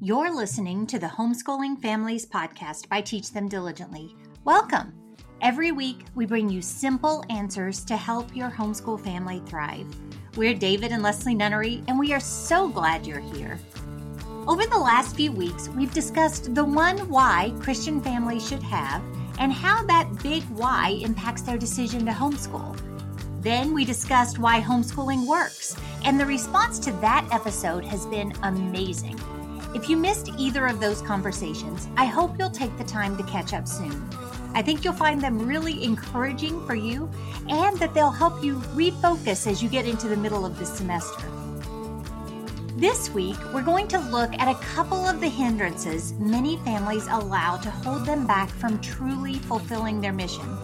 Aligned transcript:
You're 0.00 0.32
listening 0.32 0.86
to 0.88 1.00
the 1.00 1.08
Homeschooling 1.08 1.82
Families 1.82 2.24
Podcast 2.24 2.88
by 2.88 3.00
Teach 3.00 3.32
Them 3.32 3.48
Diligently. 3.48 4.14
Welcome. 4.44 4.92
Every 5.40 5.72
week, 5.72 6.04
we 6.14 6.24
bring 6.24 6.48
you 6.48 6.62
simple 6.62 7.24
answers 7.30 7.84
to 7.86 7.96
help 7.96 8.36
your 8.36 8.48
homeschool 8.48 9.02
family 9.02 9.42
thrive. 9.46 9.88
We're 10.36 10.54
David 10.54 10.92
and 10.92 11.02
Leslie 11.02 11.34
Nunnery, 11.34 11.82
and 11.88 11.98
we 11.98 12.12
are 12.12 12.20
so 12.20 12.68
glad 12.68 13.08
you're 13.08 13.18
here. 13.18 13.58
Over 14.46 14.66
the 14.66 14.78
last 14.78 15.16
few 15.16 15.32
weeks, 15.32 15.68
we've 15.70 15.92
discussed 15.92 16.54
the 16.54 16.64
one 16.64 16.98
why 17.08 17.52
Christian 17.58 18.00
families 18.00 18.48
should 18.48 18.62
have 18.62 19.02
and 19.40 19.52
how 19.52 19.84
that 19.86 20.22
big 20.22 20.44
why 20.50 20.90
impacts 21.02 21.42
their 21.42 21.58
decision 21.58 22.06
to 22.06 22.12
homeschool. 22.12 22.80
Then 23.42 23.74
we 23.74 23.84
discussed 23.84 24.38
why 24.38 24.60
homeschooling 24.60 25.26
works, 25.26 25.76
and 26.04 26.20
the 26.20 26.26
response 26.26 26.78
to 26.80 26.92
that 27.00 27.26
episode 27.32 27.84
has 27.84 28.06
been 28.06 28.32
amazing. 28.44 29.18
If 29.74 29.90
you 29.90 29.98
missed 29.98 30.30
either 30.38 30.66
of 30.66 30.80
those 30.80 31.02
conversations, 31.02 31.88
I 31.96 32.06
hope 32.06 32.38
you'll 32.38 32.50
take 32.50 32.76
the 32.78 32.84
time 32.84 33.16
to 33.18 33.22
catch 33.24 33.52
up 33.52 33.68
soon. 33.68 34.08
I 34.54 34.62
think 34.62 34.82
you'll 34.82 34.94
find 34.94 35.20
them 35.20 35.46
really 35.46 35.84
encouraging 35.84 36.66
for 36.66 36.74
you 36.74 37.10
and 37.48 37.76
that 37.78 37.92
they'll 37.92 38.10
help 38.10 38.42
you 38.42 38.56
refocus 38.74 39.46
as 39.46 39.62
you 39.62 39.68
get 39.68 39.86
into 39.86 40.08
the 40.08 40.16
middle 40.16 40.46
of 40.46 40.58
the 40.58 40.64
semester. 40.64 41.22
This 42.76 43.10
week, 43.10 43.36
we're 43.52 43.62
going 43.62 43.88
to 43.88 43.98
look 43.98 44.32
at 44.38 44.48
a 44.48 44.58
couple 44.60 45.06
of 45.06 45.20
the 45.20 45.28
hindrances 45.28 46.14
many 46.14 46.56
families 46.58 47.06
allow 47.08 47.56
to 47.58 47.70
hold 47.70 48.06
them 48.06 48.26
back 48.26 48.48
from 48.48 48.80
truly 48.80 49.34
fulfilling 49.34 50.00
their 50.00 50.12
mission. 50.12 50.56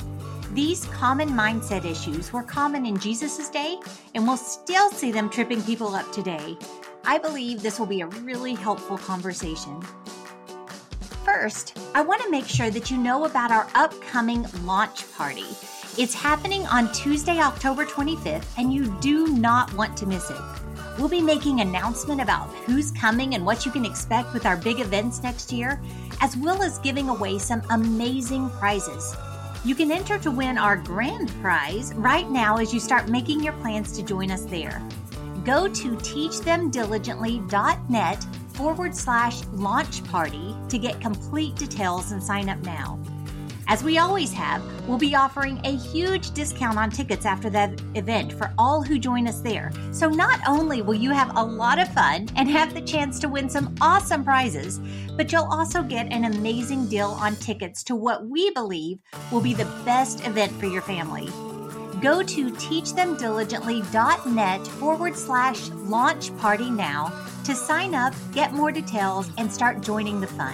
These 0.55 0.87
common 0.87 1.29
mindset 1.31 1.85
issues 1.85 2.33
were 2.33 2.45
common 2.45 2.87
in 2.87 2.97
Jesus' 2.97 3.49
day, 3.49 3.79
and 4.15 4.25
we'll 4.25 4.37
still 4.37 4.91
see 4.91 5.11
them 5.11 5.29
tripping 5.29 5.61
people 5.63 5.95
up 5.95 6.11
today. 6.13 6.57
I 7.07 7.19
believe 7.19 7.63
this 7.63 7.79
will 7.79 7.87
be 7.87 8.01
a 8.01 8.07
really 8.07 8.55
helpful 8.55 8.97
conversation. 8.97 9.81
First, 11.23 11.79
I 11.95 12.01
want 12.01 12.23
to 12.23 12.31
make 12.31 12.47
sure 12.47 12.71
that 12.71 12.91
you 12.91 12.97
know 12.97 13.27
about 13.27 13.51
our 13.51 13.69
upcoming 13.75 14.47
launch 14.63 15.11
party. 15.13 15.47
It's 15.99 16.15
happening 16.15 16.67
on 16.67 16.91
Tuesday, 16.93 17.39
October 17.39 17.85
25th, 17.85 18.47
and 18.57 18.73
you 18.73 18.87
do 19.01 19.29
not 19.29 19.73
want 19.75 19.97
to 19.99 20.07
miss 20.07 20.31
it. 20.31 20.41
We'll 20.99 21.09
be 21.09 21.21
making 21.21 21.61
announcement 21.61 22.23
about 22.23 22.49
who's 22.65 22.91
coming 22.93 23.35
and 23.35 23.45
what 23.45 23.67
you 23.67 23.73
can 23.73 23.85
expect 23.85 24.33
with 24.33 24.47
our 24.47 24.57
big 24.57 24.81
events 24.81 25.23
next 25.23 25.53
year, 25.53 25.81
as 26.23 26.37
well 26.39 26.63
as 26.63 26.79
giving 26.79 27.11
away 27.11 27.39
some 27.39 27.63
amazing 27.71 28.49
prizes. 28.51 29.15
You 29.65 29.75
can 29.75 29.91
enter 29.91 30.19
to 30.19 30.31
win 30.31 30.57
our 30.57 30.77
grand 30.77 31.31
prize 31.43 31.93
right 31.95 32.31
now 32.31 32.57
as 32.57 32.73
you 32.73 32.81
start 32.81 33.09
making 33.09 33.43
your 33.43 33.55
plans 33.55 33.93
to 33.93 34.03
join 34.03 34.31
us 34.31 34.45
there. 34.47 34.83
Go 35.45 35.69
to 35.69 35.97
teachthemdiligently.net 35.97 38.27
forward 38.55 38.97
slash 38.97 39.45
launch 39.53 40.03
party 40.05 40.57
to 40.69 40.79
get 40.79 41.01
complete 41.01 41.57
details 41.57 42.13
and 42.13 42.23
sign 42.23 42.49
up 42.49 42.63
now. 42.63 43.01
As 43.67 43.83
we 43.83 43.99
always 43.99 44.33
have, 44.33 44.63
we'll 44.87 44.99
be 44.99 45.15
offering 45.15 45.59
a 45.65 45.77
huge 45.77 46.33
discount 46.33 46.77
on 46.77 46.91
tickets 46.91 47.25
after 47.25 47.49
that 47.51 47.81
event 47.95 48.33
for 48.33 48.53
all 48.59 48.83
who 48.83 48.99
join 48.99 49.27
us 49.27 49.41
there. 49.41 49.73
So 49.91 50.09
not 50.09 50.41
only 50.47 50.83
will 50.83 50.95
you 50.95 51.11
have 51.11 51.35
a 51.37 51.43
lot 51.43 51.79
of 51.79 51.89
fun 51.89 52.29
and 52.37 52.49
have 52.51 52.75
the 52.75 52.83
chance 52.83 53.19
to 53.21 53.29
win 53.29 53.49
some 53.49 53.75
awesome 53.81 54.23
prizes, 54.23 54.81
but 55.17 55.33
you'll 55.33 55.45
also 55.45 55.83
get 55.83 56.13
an 56.13 56.25
amazing 56.25 56.89
deal 56.89 57.13
on 57.13 57.37
tickets 57.37 57.83
to 57.85 57.97
what 57.97 58.27
we 58.27 58.51
believe 58.51 58.99
will 59.33 59.41
be 59.41 59.55
the 59.55 59.71
best 59.85 60.27
event 60.27 60.53
for 60.53 60.67
your 60.67 60.83
family. 60.83 61.31
Go 62.05 62.23
to 62.23 62.51
teachthemdiligently.net 62.51 64.67
forward 64.67 65.17
slash 65.17 65.71
launch 65.71 66.37
party 66.37 66.71
now 66.71 67.11
to 67.45 67.55
sign 67.55 67.95
up, 67.95 68.13
get 68.35 68.53
more 68.53 68.71
details, 68.71 69.31
and 69.39 69.51
start 69.51 69.81
joining 69.81 70.21
the 70.21 70.27
fun. 70.27 70.53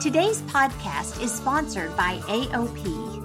Today's 0.00 0.42
podcast 0.42 1.20
is 1.20 1.32
sponsored 1.32 1.96
by 1.96 2.18
AOP. 2.28 3.18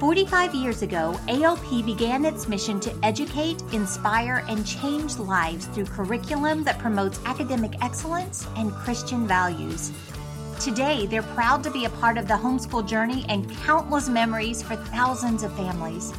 45 0.00 0.54
years 0.56 0.82
ago, 0.82 1.16
AOP 1.28 1.86
began 1.86 2.24
its 2.24 2.48
mission 2.48 2.80
to 2.80 2.92
educate, 3.04 3.62
inspire, 3.72 4.44
and 4.48 4.66
change 4.66 5.16
lives 5.16 5.66
through 5.66 5.84
curriculum 5.84 6.64
that 6.64 6.80
promotes 6.80 7.20
academic 7.24 7.80
excellence 7.84 8.48
and 8.56 8.72
Christian 8.72 9.28
values. 9.28 9.92
Today, 10.62 11.06
they're 11.06 11.24
proud 11.24 11.64
to 11.64 11.72
be 11.72 11.86
a 11.86 11.90
part 11.90 12.16
of 12.16 12.28
the 12.28 12.34
homeschool 12.34 12.86
journey 12.86 13.26
and 13.28 13.50
countless 13.64 14.08
memories 14.08 14.62
for 14.62 14.76
thousands 14.76 15.42
of 15.42 15.52
families. 15.56 16.12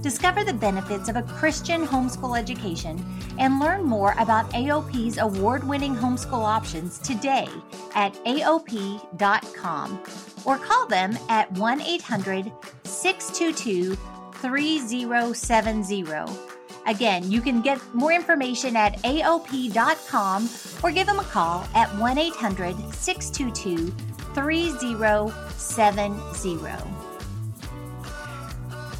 Discover 0.00 0.44
the 0.44 0.54
benefits 0.54 1.10
of 1.10 1.16
a 1.16 1.22
Christian 1.22 1.86
homeschool 1.86 2.38
education 2.38 3.04
and 3.38 3.60
learn 3.60 3.84
more 3.84 4.14
about 4.18 4.50
AOP's 4.52 5.18
award 5.18 5.64
winning 5.64 5.94
homeschool 5.94 6.42
options 6.42 6.98
today 7.00 7.46
at 7.94 8.14
AOP.com 8.24 10.02
or 10.46 10.56
call 10.56 10.86
them 10.86 11.18
at 11.28 11.52
1 11.52 11.82
800 11.82 12.50
622 12.84 13.96
3070. 14.32 16.53
Again, 16.86 17.30
you 17.30 17.40
can 17.40 17.62
get 17.62 17.80
more 17.94 18.12
information 18.12 18.76
at 18.76 19.02
AOP.com 19.02 20.50
or 20.82 20.90
give 20.90 21.06
them 21.06 21.18
a 21.18 21.24
call 21.24 21.66
at 21.74 21.88
1 21.96 22.18
800 22.18 22.76
622 22.94 23.90
3070. 24.34 26.14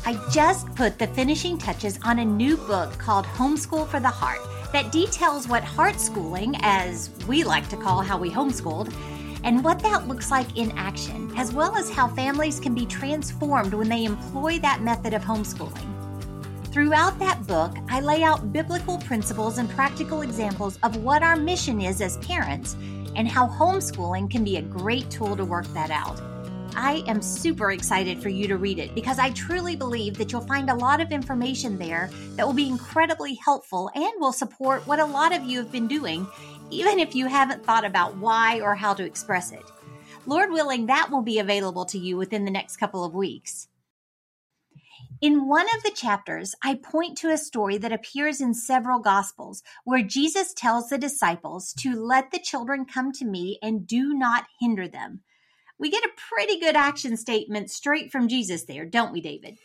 I 0.07 0.23
just 0.31 0.75
put 0.75 0.99
the 0.99 1.07
finishing 1.09 1.59
touches 1.59 1.99
on 2.05 2.19
a 2.19 2.25
new 2.25 2.57
book 2.57 2.99
called 2.99 3.27
Homeschool 3.27 3.87
for 3.89 4.01
the 4.01 4.09
Heart 4.09 4.41
that 4.73 4.91
details 4.91 5.49
what 5.49 5.63
heart 5.63 6.01
schooling, 6.01 6.57
as 6.61 7.11
we 7.29 7.45
like 7.45 7.69
to 7.69 7.77
call 7.77 8.03
how 8.03 8.19
we 8.19 8.31
homeschooled, 8.31 8.93
and 9.45 9.63
what 9.63 9.79
that 9.81 10.09
looks 10.09 10.31
like 10.31 10.59
in 10.59 10.73
action, 10.73 11.33
as 11.37 11.53
well 11.53 11.77
as 11.77 11.91
how 11.91 12.09
families 12.09 12.59
can 12.59 12.75
be 12.75 12.87
transformed 12.87 13.73
when 13.73 13.89
they 13.89 14.05
employ 14.05 14.59
that 14.59 14.83
method 14.83 15.15
of 15.15 15.23
homeschooling. 15.23 16.04
Throughout 16.75 17.21
that 17.21 17.47
book, 17.47 17.77
I 17.89 18.01
lay 18.01 18.25
out 18.25 18.53
biblical 18.53 18.99
principles 18.99 19.59
and 19.59 19.71
practical 19.71 20.23
examples 20.23 20.77
of 20.83 20.97
what 20.97 21.23
our 21.23 21.37
mission 21.37 21.81
is 21.81 22.01
as 22.01 22.17
parents 22.17 22.75
and 23.15 23.29
how 23.29 23.47
homeschooling 23.47 24.29
can 24.29 24.43
be 24.43 24.57
a 24.57 24.63
great 24.63 25.09
tool 25.09 25.37
to 25.37 25.45
work 25.45 25.67
that 25.67 25.93
out. 25.93 26.21
I 26.75 27.05
am 27.07 27.23
super 27.23 27.71
excited 27.71 28.21
for 28.21 28.29
you 28.29 28.49
to 28.49 28.57
read 28.57 28.81
it 28.81 28.93
because 28.93 29.21
I 29.21 29.31
truly 29.31 29.77
believe 29.77 30.19
that 30.19 30.33
you'll 30.33 30.41
find 30.41 30.69
a 30.69 30.75
lot 30.75 31.01
of 31.01 31.13
information 31.13 31.79
there 31.79 32.11
that 32.35 32.45
will 32.45 32.53
be 32.53 32.67
incredibly 32.67 33.35
helpful 33.35 33.89
and 33.95 34.11
will 34.19 34.33
support 34.33 34.85
what 34.89 34.99
a 34.99 35.07
lot 35.07 35.33
of 35.33 35.45
you 35.45 35.59
have 35.59 35.71
been 35.71 35.87
doing, 35.87 36.27
even 36.73 36.99
if 36.99 37.15
you 37.15 37.29
haven't 37.29 37.65
thought 37.65 37.85
about 37.85 38.17
why 38.17 38.61
or 38.61 38.75
how 38.75 38.93
to 38.95 39.05
express 39.05 39.53
it. 39.53 39.63
Lord 40.27 40.51
willing, 40.51 40.87
that 40.87 41.09
will 41.09 41.23
be 41.23 41.39
available 41.39 41.85
to 41.85 41.99
you 42.01 42.17
within 42.17 42.45
the 42.45 42.51
next 42.51 42.79
couple 42.79 43.05
of 43.05 43.15
weeks. 43.15 43.69
In 45.21 45.49
one 45.49 45.67
of 45.77 45.83
the 45.83 45.93
chapters, 45.95 46.55
I 46.63 46.75
point 46.75 47.17
to 47.19 47.31
a 47.31 47.39
story 47.39 47.79
that 47.79 47.93
appears 47.93 48.41
in 48.41 48.55
several 48.55 48.99
Gospels 48.99 49.63
where 49.85 50.03
Jesus 50.03 50.53
tells 50.53 50.89
the 50.89 50.99
disciples 50.99 51.73
to 51.79 51.95
let 51.95 52.31
the 52.31 52.39
children 52.39 52.85
come 52.85 53.13
to 53.13 53.25
me 53.25 53.59
and 53.63 53.87
do 53.87 54.15
not 54.15 54.47
hinder 54.61 54.89
them 54.89 55.21
we 55.79 55.91
get 55.91 56.05
a 56.05 56.11
pretty 56.35 56.59
good 56.61 56.77
action 56.77 57.17
statement 57.17 57.71
straight 57.71 58.13
from 58.13 58.29
Jesus 58.29 58.65
there, 58.65 58.85
don't 58.85 59.13
we, 59.13 59.21
David? 59.21 59.59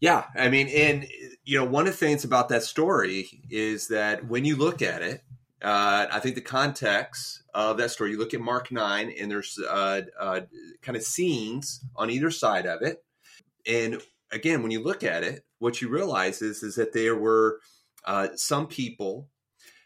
Yeah, 0.00 0.24
I 0.36 0.48
mean, 0.48 0.68
and 0.68 1.06
you 1.44 1.58
know, 1.58 1.64
one 1.64 1.86
of 1.86 1.92
the 1.92 1.98
things 1.98 2.24
about 2.24 2.48
that 2.48 2.62
story 2.62 3.44
is 3.50 3.88
that 3.88 4.26
when 4.26 4.44
you 4.44 4.56
look 4.56 4.82
at 4.82 5.02
it, 5.02 5.22
uh, 5.62 6.06
I 6.10 6.18
think 6.18 6.34
the 6.34 6.40
context 6.40 7.42
of 7.54 7.76
that 7.76 7.92
story, 7.92 8.10
you 8.10 8.18
look 8.18 8.34
at 8.34 8.40
Mark 8.40 8.72
nine, 8.72 9.12
and 9.20 9.30
there's 9.30 9.58
uh, 9.58 10.02
uh, 10.18 10.40
kind 10.80 10.96
of 10.96 11.04
scenes 11.04 11.84
on 11.94 12.10
either 12.10 12.30
side 12.32 12.66
of 12.66 12.82
it, 12.82 13.04
and 13.64 14.02
again, 14.32 14.62
when 14.62 14.72
you 14.72 14.82
look 14.82 15.04
at 15.04 15.22
it, 15.22 15.44
what 15.58 15.80
you 15.80 15.88
realize 15.88 16.42
is 16.42 16.62
is 16.62 16.74
that 16.76 16.92
there 16.92 17.16
were 17.16 17.60
uh, 18.04 18.28
some 18.34 18.66
people 18.66 19.28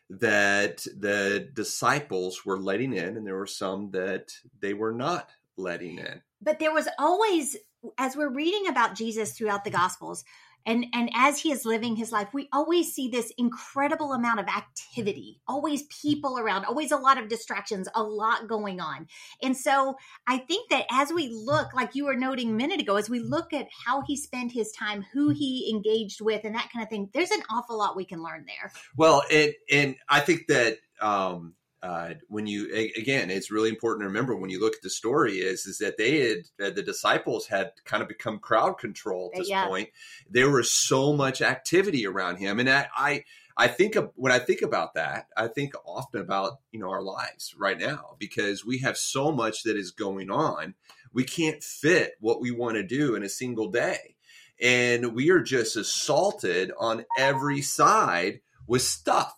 that 0.08 0.84
the 0.96 1.48
disciples 1.52 2.44
were 2.46 2.58
letting 2.58 2.92
in, 2.92 3.16
and 3.16 3.26
there 3.26 3.36
were 3.36 3.46
some 3.46 3.90
that 3.90 4.30
they 4.60 4.72
were 4.72 4.92
not 4.92 5.30
letting 5.56 5.98
in. 5.98 6.22
But 6.40 6.58
there 6.58 6.72
was 6.72 6.88
always, 6.98 7.56
as 7.98 8.16
we're 8.16 8.32
reading 8.32 8.68
about 8.68 8.94
Jesus 8.94 9.32
throughout 9.32 9.64
the 9.64 9.70
Gospels, 9.70 10.24
and 10.66 10.86
and 10.92 11.08
as 11.14 11.38
he 11.38 11.52
is 11.52 11.64
living 11.64 11.96
his 11.96 12.12
life 12.12 12.28
we 12.34 12.48
always 12.52 12.92
see 12.92 13.08
this 13.08 13.32
incredible 13.38 14.12
amount 14.12 14.40
of 14.40 14.46
activity 14.46 15.40
always 15.46 15.84
people 15.84 16.38
around 16.38 16.64
always 16.64 16.90
a 16.90 16.96
lot 16.96 17.18
of 17.18 17.28
distractions 17.28 17.88
a 17.94 18.02
lot 18.02 18.48
going 18.48 18.80
on. 18.80 19.06
And 19.42 19.56
so 19.56 19.96
i 20.26 20.38
think 20.38 20.70
that 20.70 20.86
as 20.90 21.12
we 21.12 21.28
look 21.28 21.72
like 21.74 21.94
you 21.94 22.04
were 22.04 22.16
noting 22.16 22.50
a 22.50 22.54
minute 22.54 22.80
ago 22.80 22.96
as 22.96 23.08
we 23.08 23.20
look 23.20 23.52
at 23.52 23.68
how 23.86 24.02
he 24.02 24.16
spent 24.16 24.52
his 24.52 24.72
time 24.72 25.04
who 25.12 25.30
he 25.30 25.70
engaged 25.72 26.20
with 26.20 26.44
and 26.44 26.54
that 26.54 26.70
kind 26.72 26.82
of 26.82 26.90
thing 26.90 27.08
there's 27.14 27.30
an 27.30 27.42
awful 27.50 27.78
lot 27.78 27.96
we 27.96 28.04
can 28.04 28.22
learn 28.22 28.44
there. 28.46 28.72
Well 28.96 29.22
and 29.30 29.52
and 29.70 29.96
i 30.08 30.20
think 30.20 30.46
that 30.48 30.78
um 31.00 31.54
uh, 31.82 32.14
when 32.28 32.46
you 32.46 32.72
again, 32.96 33.30
it's 33.30 33.50
really 33.50 33.68
important 33.68 34.02
to 34.02 34.08
remember 34.08 34.34
when 34.34 34.50
you 34.50 34.60
look 34.60 34.74
at 34.74 34.82
the 34.82 34.90
story 34.90 35.34
is 35.34 35.66
is 35.66 35.78
that 35.78 35.96
they 35.96 36.20
had 36.20 36.38
uh, 36.66 36.70
the 36.70 36.82
disciples 36.82 37.46
had 37.46 37.72
kind 37.84 38.02
of 38.02 38.08
become 38.08 38.38
crowd 38.38 38.78
control 38.78 39.30
at 39.32 39.40
this 39.40 39.50
yeah. 39.50 39.66
point. 39.66 39.90
There 40.28 40.50
was 40.50 40.72
so 40.72 41.12
much 41.12 41.42
activity 41.42 42.06
around 42.06 42.36
him, 42.36 42.58
and 42.58 42.68
I, 42.68 42.88
I 42.96 43.24
I 43.56 43.68
think 43.68 43.96
of, 43.96 44.10
when 44.16 44.32
I 44.32 44.38
think 44.38 44.60
about 44.62 44.94
that, 44.94 45.28
I 45.36 45.48
think 45.48 45.74
often 45.86 46.20
about 46.20 46.60
you 46.72 46.80
know 46.80 46.90
our 46.90 47.02
lives 47.02 47.54
right 47.58 47.78
now 47.78 48.16
because 48.18 48.64
we 48.64 48.78
have 48.78 48.96
so 48.96 49.32
much 49.32 49.62
that 49.62 49.76
is 49.76 49.90
going 49.90 50.30
on. 50.30 50.74
We 51.12 51.24
can't 51.24 51.62
fit 51.62 52.14
what 52.20 52.40
we 52.40 52.50
want 52.50 52.76
to 52.76 52.82
do 52.82 53.14
in 53.14 53.22
a 53.22 53.28
single 53.28 53.70
day, 53.70 54.16
and 54.60 55.14
we 55.14 55.30
are 55.30 55.40
just 55.40 55.76
assaulted 55.76 56.72
on 56.78 57.04
every 57.18 57.62
side 57.62 58.40
with 58.66 58.82
stuff. 58.82 59.36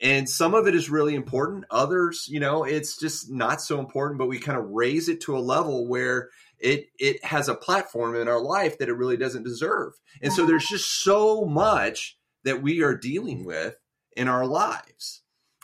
And 0.00 0.28
some 0.28 0.54
of 0.54 0.66
it 0.66 0.74
is 0.74 0.88
really 0.88 1.14
important. 1.14 1.64
Others, 1.70 2.26
you 2.28 2.40
know, 2.40 2.64
it's 2.64 2.98
just 2.98 3.30
not 3.30 3.60
so 3.60 3.78
important. 3.78 4.18
But 4.18 4.28
we 4.28 4.38
kind 4.38 4.58
of 4.58 4.70
raise 4.70 5.08
it 5.08 5.20
to 5.22 5.36
a 5.36 5.40
level 5.40 5.86
where 5.86 6.30
it 6.58 6.86
it 6.98 7.24
has 7.24 7.48
a 7.48 7.54
platform 7.54 8.16
in 8.16 8.28
our 8.28 8.40
life 8.40 8.78
that 8.78 8.88
it 8.88 8.94
really 8.94 9.16
doesn't 9.16 9.42
deserve. 9.42 9.92
And 10.22 10.32
so 10.32 10.42
mm-hmm. 10.42 10.50
there's 10.50 10.68
just 10.68 11.02
so 11.02 11.44
much 11.44 12.18
that 12.44 12.62
we 12.62 12.82
are 12.82 12.96
dealing 12.96 13.44
with 13.44 13.76
in 14.16 14.28
our 14.28 14.46
lives. 14.46 15.22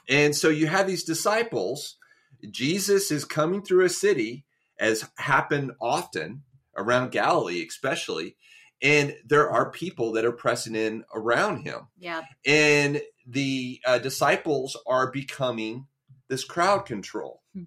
And 0.09 0.37
so 0.37 0.49
you 0.49 0.67
have 0.67 0.87
these 0.87 1.05
disciples. 1.05 1.97
Jesus 2.51 3.11
is 3.11 3.25
coming 3.25 3.63
through 3.63 3.85
a 3.85 3.91
city, 3.91 4.45
as 4.79 5.09
happened 5.17 5.73
often 5.81 6.43
around 6.77 7.11
Galilee, 7.11 7.65
especially. 7.67 8.37
And 8.83 9.17
there 9.25 9.51
are 9.51 9.71
people 9.71 10.13
that 10.13 10.25
are 10.25 10.33
pressing 10.33 10.75
in 10.75 11.05
around 11.15 11.63
him. 11.63 11.89
Yeah. 11.99 12.23
And 12.45 13.01
the 13.27 13.81
uh, 13.85 13.99
disciples 13.99 14.77
are 14.87 15.11
becoming 15.11 15.87
this 16.29 16.45
crowd 16.45 16.87
control. 16.87 17.43
Hmm. 17.55 17.63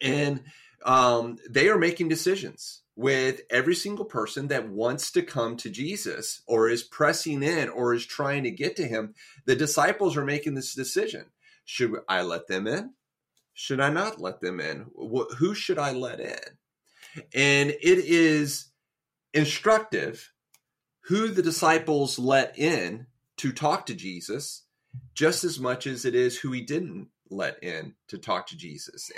And 0.00 0.44
um, 0.84 1.38
they 1.48 1.68
are 1.68 1.78
making 1.78 2.08
decisions 2.08 2.82
with 2.94 3.42
every 3.50 3.74
single 3.74 4.04
person 4.04 4.48
that 4.48 4.68
wants 4.68 5.10
to 5.12 5.22
come 5.22 5.56
to 5.58 5.70
Jesus 5.70 6.42
or 6.46 6.68
is 6.68 6.82
pressing 6.82 7.42
in 7.42 7.68
or 7.68 7.92
is 7.92 8.06
trying 8.06 8.44
to 8.44 8.50
get 8.50 8.76
to 8.76 8.86
him. 8.86 9.14
The 9.44 9.56
disciples 9.56 10.16
are 10.16 10.24
making 10.24 10.54
this 10.54 10.74
decision. 10.74 11.26
Should 11.64 11.92
I 12.08 12.22
let 12.22 12.46
them 12.46 12.66
in? 12.66 12.94
Should 13.52 13.80
I 13.80 13.90
not 13.90 14.20
let 14.20 14.40
them 14.40 14.60
in? 14.60 14.86
Who 15.38 15.54
should 15.54 15.78
I 15.78 15.92
let 15.92 16.20
in? 16.20 16.38
And 17.34 17.70
it 17.70 17.80
is 17.82 18.68
instructive 19.32 20.32
who 21.04 21.28
the 21.28 21.42
disciples 21.42 22.18
let 22.18 22.58
in 22.58 23.06
to 23.38 23.52
talk 23.52 23.86
to 23.86 23.94
Jesus 23.94 24.65
just 25.14 25.44
as 25.44 25.58
much 25.58 25.86
as 25.86 26.04
it 26.04 26.14
is 26.14 26.38
who 26.38 26.52
he 26.52 26.60
didn't 26.60 27.08
let 27.30 27.62
in 27.62 27.94
to 28.08 28.18
talk 28.18 28.46
to 28.48 28.56
Jesus. 28.56 29.10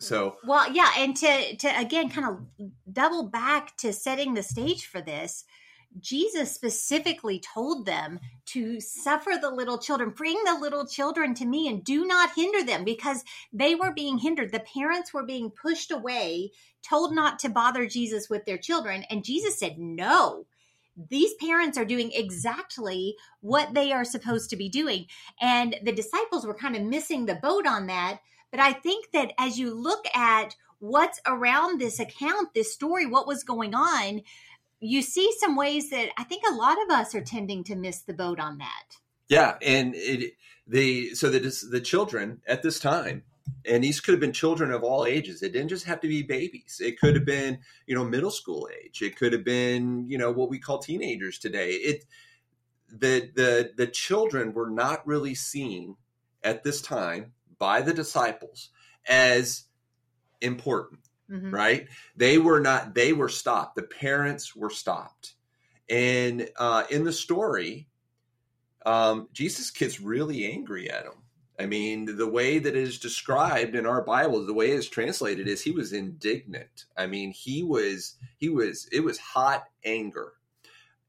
So 0.00 0.36
well, 0.46 0.70
yeah, 0.72 0.90
and 0.98 1.16
to 1.16 1.56
to 1.56 1.78
again 1.78 2.10
kind 2.10 2.26
of 2.28 2.66
double 2.92 3.24
back 3.28 3.76
to 3.78 3.92
setting 3.92 4.34
the 4.34 4.42
stage 4.42 4.86
for 4.86 5.00
this, 5.00 5.44
Jesus 6.00 6.52
specifically 6.52 7.40
told 7.40 7.86
them 7.86 8.18
to 8.46 8.80
suffer 8.80 9.32
the 9.40 9.50
little 9.50 9.78
children, 9.78 10.10
bring 10.10 10.42
the 10.44 10.58
little 10.60 10.86
children 10.86 11.34
to 11.34 11.46
me 11.46 11.68
and 11.68 11.84
do 11.84 12.04
not 12.04 12.34
hinder 12.34 12.64
them 12.64 12.84
because 12.84 13.22
they 13.52 13.74
were 13.74 13.92
being 13.92 14.18
hindered. 14.18 14.52
The 14.52 14.60
parents 14.60 15.14
were 15.14 15.24
being 15.24 15.50
pushed 15.50 15.90
away, 15.90 16.50
told 16.82 17.14
not 17.14 17.38
to 17.40 17.48
bother 17.48 17.86
Jesus 17.86 18.28
with 18.28 18.44
their 18.44 18.58
children. 18.58 19.04
And 19.08 19.24
Jesus 19.24 19.58
said, 19.58 19.78
No, 19.78 20.46
these 20.96 21.34
parents 21.34 21.76
are 21.76 21.84
doing 21.84 22.12
exactly 22.12 23.16
what 23.40 23.74
they 23.74 23.92
are 23.92 24.04
supposed 24.04 24.50
to 24.50 24.56
be 24.56 24.68
doing. 24.68 25.06
And 25.40 25.76
the 25.82 25.92
disciples 25.92 26.46
were 26.46 26.54
kind 26.54 26.76
of 26.76 26.82
missing 26.82 27.26
the 27.26 27.34
boat 27.34 27.66
on 27.66 27.86
that 27.88 28.20
but 28.54 28.62
I 28.62 28.72
think 28.72 29.10
that 29.10 29.32
as 29.36 29.58
you 29.58 29.74
look 29.74 30.06
at 30.14 30.54
what's 30.78 31.20
around 31.26 31.80
this 31.80 31.98
account, 31.98 32.54
this 32.54 32.72
story, 32.72 33.04
what 33.04 33.26
was 33.26 33.42
going 33.42 33.74
on, 33.74 34.22
you 34.78 35.02
see 35.02 35.28
some 35.40 35.56
ways 35.56 35.90
that 35.90 36.10
I 36.16 36.22
think 36.22 36.44
a 36.46 36.54
lot 36.54 36.76
of 36.84 36.88
us 36.88 37.16
are 37.16 37.20
tending 37.20 37.64
to 37.64 37.74
miss 37.74 38.02
the 38.02 38.12
boat 38.12 38.38
on 38.38 38.58
that. 38.58 38.98
Yeah, 39.28 39.56
and 39.60 39.96
it, 39.96 40.34
the 40.68 41.16
so 41.16 41.30
the 41.30 41.40
the 41.68 41.80
children 41.80 42.42
at 42.46 42.62
this 42.62 42.78
time, 42.78 43.24
and 43.66 43.82
these 43.82 44.00
could 44.00 44.12
have 44.12 44.20
been 44.20 44.32
children 44.32 44.70
of 44.70 44.82
all 44.82 45.06
ages. 45.06 45.42
It 45.42 45.52
didn't 45.52 45.68
just 45.68 45.86
have 45.86 46.00
to 46.00 46.08
be 46.08 46.22
babies. 46.22 46.80
It 46.82 46.98
could 46.98 47.14
have 47.14 47.24
been 47.24 47.58
you 47.86 47.94
know 47.94 48.04
middle 48.04 48.30
school 48.30 48.68
age. 48.82 49.02
It 49.02 49.16
could 49.16 49.32
have 49.32 49.44
been 49.44 50.06
you 50.08 50.18
know 50.18 50.30
what 50.30 50.50
we 50.50 50.58
call 50.58 50.78
teenagers 50.78 51.38
today. 51.38 51.70
It 51.72 52.04
the 52.88 53.30
the 53.34 53.72
the 53.76 53.86
children 53.86 54.52
were 54.52 54.70
not 54.70 55.06
really 55.06 55.34
seen 55.34 55.96
at 56.42 56.62
this 56.62 56.82
time 56.82 57.32
by 57.58 57.80
the 57.80 57.94
disciples 57.94 58.70
as 59.08 59.64
important, 60.40 61.00
mm-hmm. 61.30 61.50
right? 61.50 61.88
They 62.16 62.38
were 62.38 62.60
not, 62.60 62.94
they 62.94 63.12
were 63.12 63.28
stopped. 63.28 63.76
The 63.76 63.82
parents 63.82 64.54
were 64.54 64.70
stopped. 64.70 65.34
And 65.88 66.48
uh, 66.56 66.84
in 66.90 67.04
the 67.04 67.12
story, 67.12 67.88
um, 68.86 69.28
Jesus 69.32 69.70
gets 69.70 70.00
really 70.00 70.50
angry 70.50 70.90
at 70.90 71.04
them. 71.04 71.23
I 71.58 71.66
mean, 71.66 72.16
the 72.16 72.28
way 72.28 72.58
that 72.58 72.74
is 72.74 72.98
described 72.98 73.76
in 73.76 73.86
our 73.86 74.02
Bible, 74.02 74.44
the 74.44 74.52
way 74.52 74.72
it's 74.72 74.88
translated 74.88 75.46
is 75.46 75.62
he 75.62 75.70
was 75.70 75.92
indignant. 75.92 76.86
I 76.96 77.06
mean, 77.06 77.30
he 77.30 77.62
was, 77.62 78.16
he 78.38 78.48
was, 78.48 78.88
it 78.90 79.00
was 79.00 79.18
hot 79.18 79.64
anger. 79.84 80.32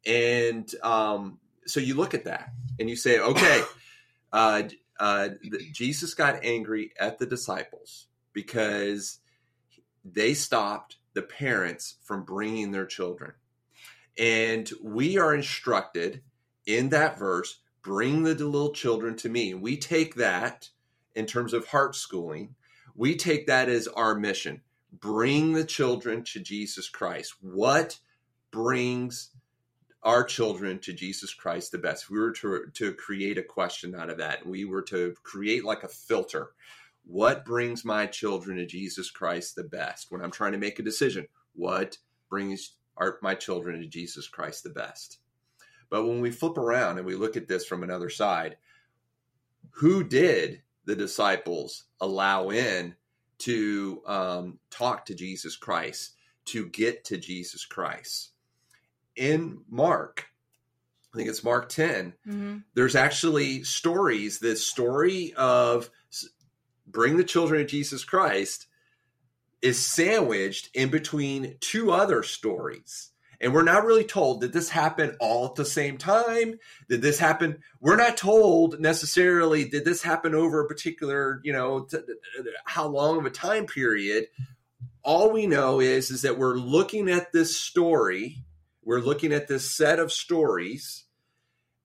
And 0.06 0.72
um, 0.84 1.40
so 1.66 1.80
you 1.80 1.96
look 1.96 2.14
at 2.14 2.26
that 2.26 2.50
and 2.80 2.90
you 2.90 2.96
say, 2.96 3.20
okay, 3.20 3.64
uh, 4.34 4.64
uh, 5.00 5.30
Jesus 5.74 6.14
got 6.14 6.46
angry 6.46 6.92
at 7.00 7.18
the 7.18 7.26
disciples 7.26 8.08
because 8.32 9.20
they 10.04 10.36
stopped 10.36 10.98
the 11.14 11.24
parents 11.24 11.96
from 12.04 12.24
bringing 12.24 12.72
their 12.72 12.86
children. 12.86 13.34
And 14.18 14.70
we 14.84 15.18
are 15.18 15.34
instructed 15.34 16.22
in 16.66 16.90
that 16.90 17.18
verse 17.18 17.60
bring 17.86 18.24
the 18.24 18.34
little 18.34 18.74
children 18.74 19.16
to 19.16 19.30
me. 19.30 19.54
We 19.54 19.78
take 19.78 20.16
that 20.16 20.70
in 21.14 21.26
terms 21.26 21.54
of 21.54 21.68
heart 21.68 21.96
schooling, 21.96 22.56
we 22.96 23.16
take 23.16 23.48
that 23.48 23.70
as 23.70 23.88
our 23.88 24.16
mission 24.16 24.62
bring 25.00 25.54
the 25.54 25.66
children 25.66 26.24
to 26.24 26.40
Jesus 26.40 26.90
Christ. 26.90 27.36
What 27.42 28.00
brings 28.52 29.32
our 30.04 30.24
children 30.24 30.80
to 30.80 30.94
Jesus 30.94 31.34
Christ 31.34 31.72
the 31.72 31.80
best. 31.80 32.12
we 32.12 32.20
were 32.20 32.32
to, 32.32 32.66
to 32.74 32.94
create 32.94 33.40
a 33.40 33.44
question 33.44 33.96
out 33.96 34.10
of 34.10 34.18
that, 34.20 34.46
we 34.46 34.64
were 34.64 34.84
to 34.84 35.16
create 35.24 35.66
like 35.66 35.84
a 35.84 35.88
filter. 35.88 36.52
What 37.06 37.44
brings 37.44 37.84
my 37.84 38.06
children 38.06 38.58
to 38.58 38.66
Jesus 38.68 39.10
Christ 39.10 39.56
the 39.56 39.64
best? 39.64 40.12
When 40.12 40.22
I'm 40.22 40.32
trying 40.32 40.52
to 40.52 40.60
make 40.60 40.78
a 40.80 40.84
decision, 40.84 41.28
what 41.54 41.98
brings 42.30 42.74
our, 42.98 43.18
my 43.22 43.34
children 43.34 43.80
to 43.82 43.88
Jesus 43.88 44.28
Christ 44.28 44.64
the 44.64 44.70
best? 44.70 45.20
But 45.90 46.06
when 46.06 46.22
we 46.22 46.32
flip 46.32 46.58
around 46.58 46.98
and 46.98 47.06
we 47.06 47.16
look 47.16 47.38
at 47.38 47.48
this 47.48 47.66
from 47.66 47.84
another 47.84 48.10
side, 48.10 48.58
who 49.72 50.04
did 50.04 50.62
the 50.86 50.96
disciples 50.96 51.86
allow 52.00 52.50
in 52.50 52.96
to 53.39 54.01
um, 54.06 54.60
talk 54.70 55.06
to 55.06 55.15
Jesus 55.15 55.56
Christ, 55.56 56.13
to 56.46 56.68
get 56.68 57.06
to 57.06 57.18
Jesus 57.18 57.65
Christ? 57.65 58.32
in 59.15 59.62
Mark, 59.70 60.27
I 61.13 61.18
think 61.18 61.30
it's 61.30 61.44
Mark 61.44 61.70
10, 61.70 62.13
mm-hmm. 62.27 62.58
there's 62.74 62.96
actually 62.96 63.63
stories, 63.63 64.39
this 64.39 64.68
story 64.68 65.34
of 65.36 65.89
bring 66.86 67.18
the 67.18 67.24
children 67.24 67.62
of 67.62 67.68
Jesus 67.68 68.04
Christ 68.04 68.68
is 69.62 69.84
sandwiched 69.84 70.70
in 70.74 70.89
between 70.89 71.58
two 71.60 71.92
other 71.92 72.22
stories. 72.22 73.12
And 73.42 73.54
we're 73.54 73.63
not 73.63 73.86
really 73.86 74.04
told 74.04 74.42
did 74.42 74.54
this 74.54 74.70
happen 74.70 75.15
all 75.20 75.46
at 75.48 75.56
the 75.56 75.65
same 75.65 75.98
time? 75.98 76.60
Did 76.89 77.01
this 77.01 77.20
happen? 77.20 77.60
We're 77.80 77.96
not 77.96 78.18
told 78.18 78.80
necessarily 78.80 79.68
did 79.68 79.86
this 79.86 80.01
happen 80.01 80.34
over 80.34 80.62
a 80.62 80.68
particular, 80.68 81.42
you 81.44 81.54
know, 81.54 81.82
t- 81.82 81.98
how 82.65 82.88
long 82.88 83.18
of 83.18 83.25
a 83.25 83.30
time 83.30 83.65
period. 83.65 84.27
All 85.04 85.32
we 85.32 85.46
know 85.46 85.80
is 85.80 86.10
is 86.10 86.24
that 86.24 86.38
we're 86.38 86.56
looking 86.56 87.10
at 87.10 87.32
this 87.32 87.58
story 87.58 88.46
we're 88.86 89.00
looking 89.00 89.34
at 89.34 89.48
this 89.48 89.70
set 89.70 89.98
of 89.98 90.12
stories, 90.12 91.06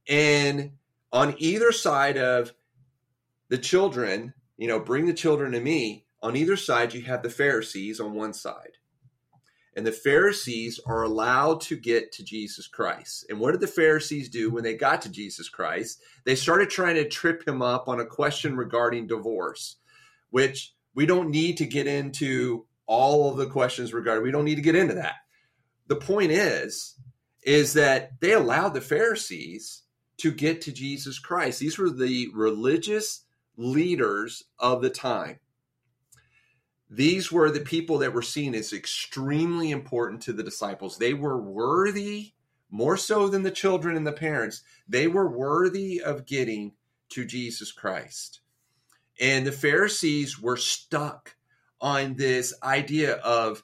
and 0.07 0.73
on 1.11 1.35
either 1.39 1.73
side 1.73 2.19
of 2.19 2.53
the 3.49 3.59
children, 3.59 4.35
you 4.59 4.69
know, 4.69 4.79
bring 4.79 5.07
the 5.07 5.15
children 5.15 5.53
to 5.53 5.61
me, 5.61 6.05
on 6.23 6.37
either 6.37 6.57
side, 6.57 6.93
you 6.93 7.01
have 7.03 7.23
the 7.23 7.31
Pharisees 7.31 7.99
on 7.99 8.13
one 8.13 8.35
side. 8.35 8.77
And 9.77 9.87
the 9.87 9.93
Pharisees 9.93 10.81
are 10.85 11.03
allowed 11.03 11.61
to 11.63 11.77
get 11.77 12.11
to 12.13 12.25
Jesus 12.25 12.67
Christ. 12.67 13.27
And 13.29 13.39
what 13.39 13.53
did 13.53 13.61
the 13.61 13.69
Pharisees 13.69 14.29
do 14.29 14.51
when 14.51 14.65
they 14.65 14.75
got 14.75 15.03
to 15.03 15.09
Jesus 15.09 15.49
Christ? 15.49 16.03
They 16.25 16.35
started 16.35 16.71
trying 16.71 16.97
to 16.97 17.09
trip 17.09 17.47
him 17.47 17.63
up 17.63 17.89
on 17.89 18.01
a 18.01 18.07
question 18.07 18.57
regarding 18.57 19.07
divorce, 19.07 19.77
which 20.31 20.75
we 20.95 21.07
don't 21.07 21.31
need 21.31 21.59
to 21.59 21.67
get 21.67 21.87
into 21.87 22.67
all 22.87 23.31
of 23.31 23.37
the 23.37 23.47
questions 23.47 23.95
regarding, 23.95 24.25
we 24.25 24.33
don't 24.33 24.45
need 24.45 24.57
to 24.57 24.63
get 24.63 24.75
into 24.75 24.95
that 24.95 25.15
the 25.91 25.97
point 25.97 26.31
is 26.31 26.95
is 27.43 27.73
that 27.73 28.13
they 28.21 28.33
allowed 28.33 28.75
the 28.75 28.81
Pharisees 28.81 29.83
to 30.19 30.31
get 30.31 30.61
to 30.63 30.73
Jesus 30.73 31.19
Christ. 31.19 31.59
These 31.59 31.79
were 31.79 31.91
the 31.91 32.29
religious 32.33 33.25
leaders 33.57 34.45
of 34.59 34.83
the 34.83 34.91
time. 34.91 35.41
These 36.91 37.31
were 37.31 37.51
the 37.53 37.61
people 37.61 37.99
that 37.99 38.13
were 38.13 38.23
seen 38.23 38.53
as 38.55 38.73
extremely 38.73 39.71
important 39.71 40.23
to 40.23 40.33
the 40.33 40.43
disciples. 40.43 40.99
They 40.99 41.15
were 41.15 41.41
worthy, 41.41 42.33
more 42.69 42.97
so 42.97 43.29
than 43.29 43.45
the 43.45 43.53
children 43.53 43.97
and 43.97 44.07
the 44.07 44.13
parents, 44.13 44.63
they 44.89 45.07
were 45.07 45.29
worthy 45.29 46.03
of 46.03 46.27
getting 46.27 46.73
to 47.11 47.25
Jesus 47.25 47.71
Christ. 47.71 48.41
And 49.21 49.47
the 49.47 49.53
Pharisees 49.53 50.41
were 50.41 50.57
stuck 50.57 51.37
on 51.81 52.15
this 52.15 52.55
idea 52.63 53.15
of, 53.17 53.63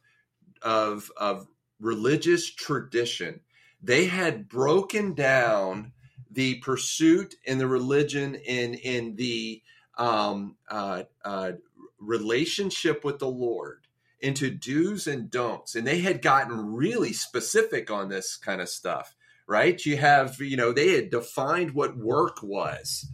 of, 0.62 1.10
of 1.16 1.48
religious 1.80 2.48
tradition. 2.48 3.40
They 3.82 4.06
had 4.06 4.48
broken 4.48 5.14
down 5.14 5.92
the 6.30 6.56
pursuit 6.56 7.34
and 7.46 7.60
the 7.60 7.66
religion 7.66 8.34
in, 8.36 8.74
in 8.74 9.16
the 9.16 9.62
um, 9.98 10.56
uh, 10.68 11.04
uh, 11.24 11.52
relationship 11.98 13.04
with 13.04 13.18
the 13.18 13.28
Lord 13.28 13.86
into 14.20 14.50
do's 14.50 15.06
and 15.06 15.30
don'ts. 15.30 15.74
And 15.74 15.86
they 15.86 16.00
had 16.00 16.22
gotten 16.22 16.74
really 16.74 17.12
specific 17.12 17.90
on 17.90 18.08
this 18.08 18.36
kind 18.36 18.60
of 18.60 18.68
stuff, 18.68 19.14
right? 19.46 19.84
You 19.84 19.96
have, 19.98 20.40
you 20.40 20.56
know, 20.56 20.72
they 20.72 20.94
had 20.94 21.10
defined 21.10 21.72
what 21.72 21.96
work 21.96 22.42
was. 22.42 23.06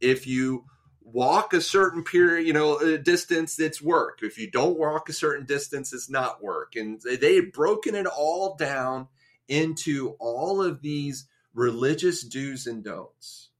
If 0.00 0.26
you 0.26 0.64
walk 1.00 1.52
a 1.52 1.60
certain 1.60 2.02
period, 2.02 2.46
you 2.46 2.52
know, 2.52 2.78
a 2.78 2.98
distance, 2.98 3.58
it's 3.60 3.80
work. 3.80 4.20
If 4.22 4.38
you 4.38 4.50
don't 4.50 4.78
walk 4.78 5.08
a 5.08 5.12
certain 5.12 5.46
distance, 5.46 5.92
it's 5.92 6.10
not 6.10 6.42
work. 6.42 6.74
And 6.74 7.00
they 7.00 7.36
had 7.36 7.52
broken 7.52 7.94
it 7.94 8.06
all 8.06 8.56
down 8.56 9.08
into 9.48 10.16
all 10.18 10.62
of 10.62 10.82
these 10.82 11.26
religious 11.54 12.22
do's 12.22 12.66
and 12.66 12.82
don'ts. 12.82 13.50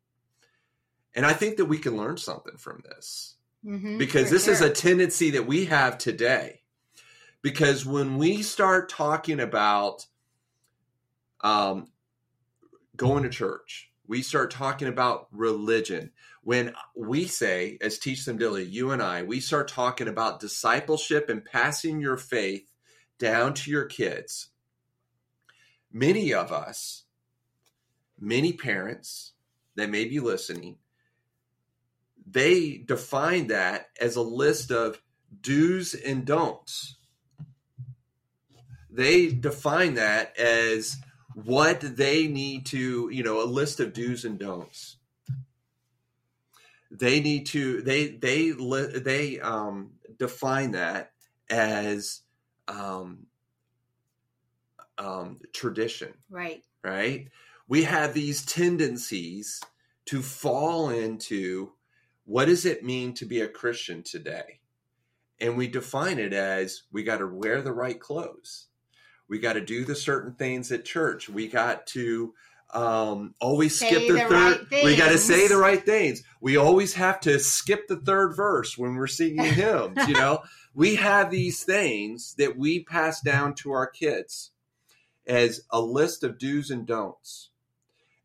And 1.14 1.24
I 1.24 1.32
think 1.32 1.56
that 1.56 1.64
we 1.66 1.78
can 1.78 1.96
learn 1.96 2.18
something 2.18 2.58
from 2.58 2.82
this 2.84 3.35
mm-hmm, 3.66 3.98
because 3.98 4.30
this 4.30 4.44
sure. 4.44 4.54
is 4.54 4.60
a 4.60 4.70
tendency 4.70 5.30
that 5.32 5.46
we 5.46 5.66
have 5.66 5.98
today. 5.98 6.62
Because 7.42 7.84
when 7.84 8.16
we 8.16 8.42
start 8.42 8.88
talking 8.88 9.40
about 9.40 10.06
um, 11.42 11.88
going 12.96 13.22
to 13.24 13.28
church, 13.28 13.90
we 14.06 14.22
start 14.22 14.50
talking 14.50 14.88
about 14.88 15.28
religion. 15.32 16.10
When 16.42 16.74
we 16.96 17.26
say, 17.26 17.78
as 17.80 17.98
Teach 17.98 18.24
Them 18.24 18.38
Diligently, 18.38 18.72
you 18.72 18.92
and 18.92 19.02
I, 19.02 19.22
we 19.24 19.40
start 19.40 19.68
talking 19.68 20.08
about 20.08 20.40
discipleship 20.40 21.28
and 21.28 21.44
passing 21.44 22.00
your 22.00 22.16
faith 22.16 22.72
down 23.18 23.54
to 23.54 23.70
your 23.70 23.84
kids. 23.84 24.48
Many 25.92 26.32
of 26.32 26.52
us, 26.52 27.04
many 28.18 28.52
parents 28.52 29.32
that 29.74 29.90
may 29.90 30.04
be 30.04 30.20
listening, 30.20 30.76
they 32.26 32.78
define 32.78 33.48
that 33.48 33.88
as 34.00 34.16
a 34.16 34.22
list 34.22 34.70
of 34.70 35.00
do's 35.40 35.94
and 35.94 36.24
don'ts. 36.24 36.96
They 38.90 39.28
define 39.28 39.94
that 39.94 40.36
as 40.38 40.96
what 41.34 41.80
they 41.80 42.26
need 42.26 42.66
to, 42.66 43.10
you 43.12 43.22
know, 43.22 43.42
a 43.42 43.44
list 43.44 43.78
of 43.78 43.92
do's 43.92 44.24
and 44.24 44.38
don'ts. 44.38 44.96
They 46.90 47.20
need 47.20 47.46
to 47.46 47.82
they 47.82 48.08
they 48.08 48.50
they 48.50 49.40
um, 49.40 49.92
define 50.18 50.72
that 50.72 51.12
as 51.50 52.22
um, 52.68 53.26
um, 54.98 55.40
tradition. 55.52 56.14
Right. 56.30 56.62
Right. 56.82 57.28
We 57.68 57.82
have 57.82 58.14
these 58.14 58.46
tendencies 58.46 59.60
to 60.06 60.22
fall 60.22 60.90
into 60.90 61.72
what 62.26 62.46
does 62.46 62.66
it 62.66 62.84
mean 62.84 63.14
to 63.14 63.24
be 63.24 63.40
a 63.40 63.48
Christian 63.48 64.02
today? 64.02 64.60
And 65.40 65.56
we 65.56 65.68
define 65.68 66.18
it 66.18 66.32
as 66.32 66.82
we 66.92 67.04
got 67.04 67.18
to 67.18 67.26
wear 67.26 67.62
the 67.62 67.72
right 67.72 67.98
clothes. 67.98 68.66
We 69.28 69.38
got 69.38 69.54
to 69.54 69.60
do 69.60 69.84
the 69.84 69.94
certain 69.94 70.34
things 70.34 70.70
at 70.72 70.84
church. 70.84 71.28
We 71.28 71.48
got 71.48 71.86
to 71.88 72.34
um, 72.74 73.34
always 73.40 73.78
say 73.78 73.90
skip 73.90 74.08
the, 74.08 74.14
the 74.14 74.20
third. 74.20 74.66
Right 74.72 74.84
we 74.84 74.96
got 74.96 75.10
to 75.10 75.18
say 75.18 75.46
the 75.46 75.56
right 75.56 75.84
things. 75.84 76.22
We 76.40 76.56
always 76.56 76.94
have 76.94 77.20
to 77.20 77.38
skip 77.38 77.86
the 77.86 77.96
third 77.96 78.34
verse 78.34 78.76
when 78.76 78.96
we're 78.96 79.06
singing 79.06 79.44
hymns. 79.54 80.08
You 80.08 80.14
know, 80.14 80.42
we 80.74 80.96
have 80.96 81.30
these 81.30 81.62
things 81.62 82.34
that 82.38 82.56
we 82.56 82.82
pass 82.82 83.20
down 83.20 83.54
to 83.56 83.72
our 83.72 83.86
kids 83.86 84.50
as 85.26 85.62
a 85.70 85.80
list 85.80 86.24
of 86.24 86.38
do's 86.38 86.70
and 86.70 86.86
don'ts, 86.86 87.50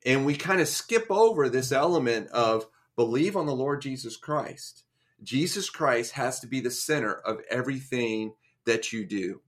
and 0.05 0.25
we 0.25 0.35
kind 0.35 0.61
of 0.61 0.67
skip 0.67 1.05
over 1.09 1.49
this 1.49 1.71
element 1.71 2.27
of 2.29 2.65
believe 2.95 3.35
on 3.35 3.45
the 3.45 3.55
Lord 3.55 3.81
Jesus 3.81 4.17
Christ. 4.17 4.83
Jesus 5.23 5.69
Christ 5.69 6.13
has 6.13 6.39
to 6.39 6.47
be 6.47 6.59
the 6.59 6.71
center 6.71 7.13
of 7.13 7.41
everything 7.49 8.33
that 8.65 8.91
you 8.91 9.05
do. 9.05 9.41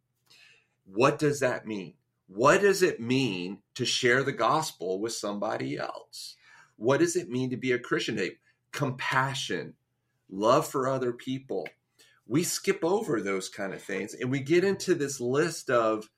What 0.85 1.17
does 1.19 1.39
that 1.39 1.65
mean? 1.65 1.95
What 2.27 2.61
does 2.61 2.81
it 2.81 2.99
mean 2.99 3.59
to 3.75 3.85
share 3.85 4.23
the 4.23 4.31
gospel 4.31 4.99
with 4.99 5.13
somebody 5.13 5.77
else? 5.77 6.35
What 6.77 6.99
does 6.99 7.15
it 7.15 7.29
mean 7.29 7.49
to 7.51 7.57
be 7.57 7.71
a 7.71 7.79
Christian? 7.79 8.19
Compassion, 8.71 9.73
love 10.29 10.67
for 10.67 10.87
other 10.87 11.13
people. 11.13 11.67
We 12.27 12.43
skip 12.43 12.79
over 12.83 13.21
those 13.21 13.49
kind 13.49 13.73
of 13.73 13.81
things 13.81 14.15
and 14.15 14.31
we 14.31 14.39
get 14.39 14.63
into 14.63 14.95
this 14.95 15.19
list 15.19 15.69
of 15.69 16.09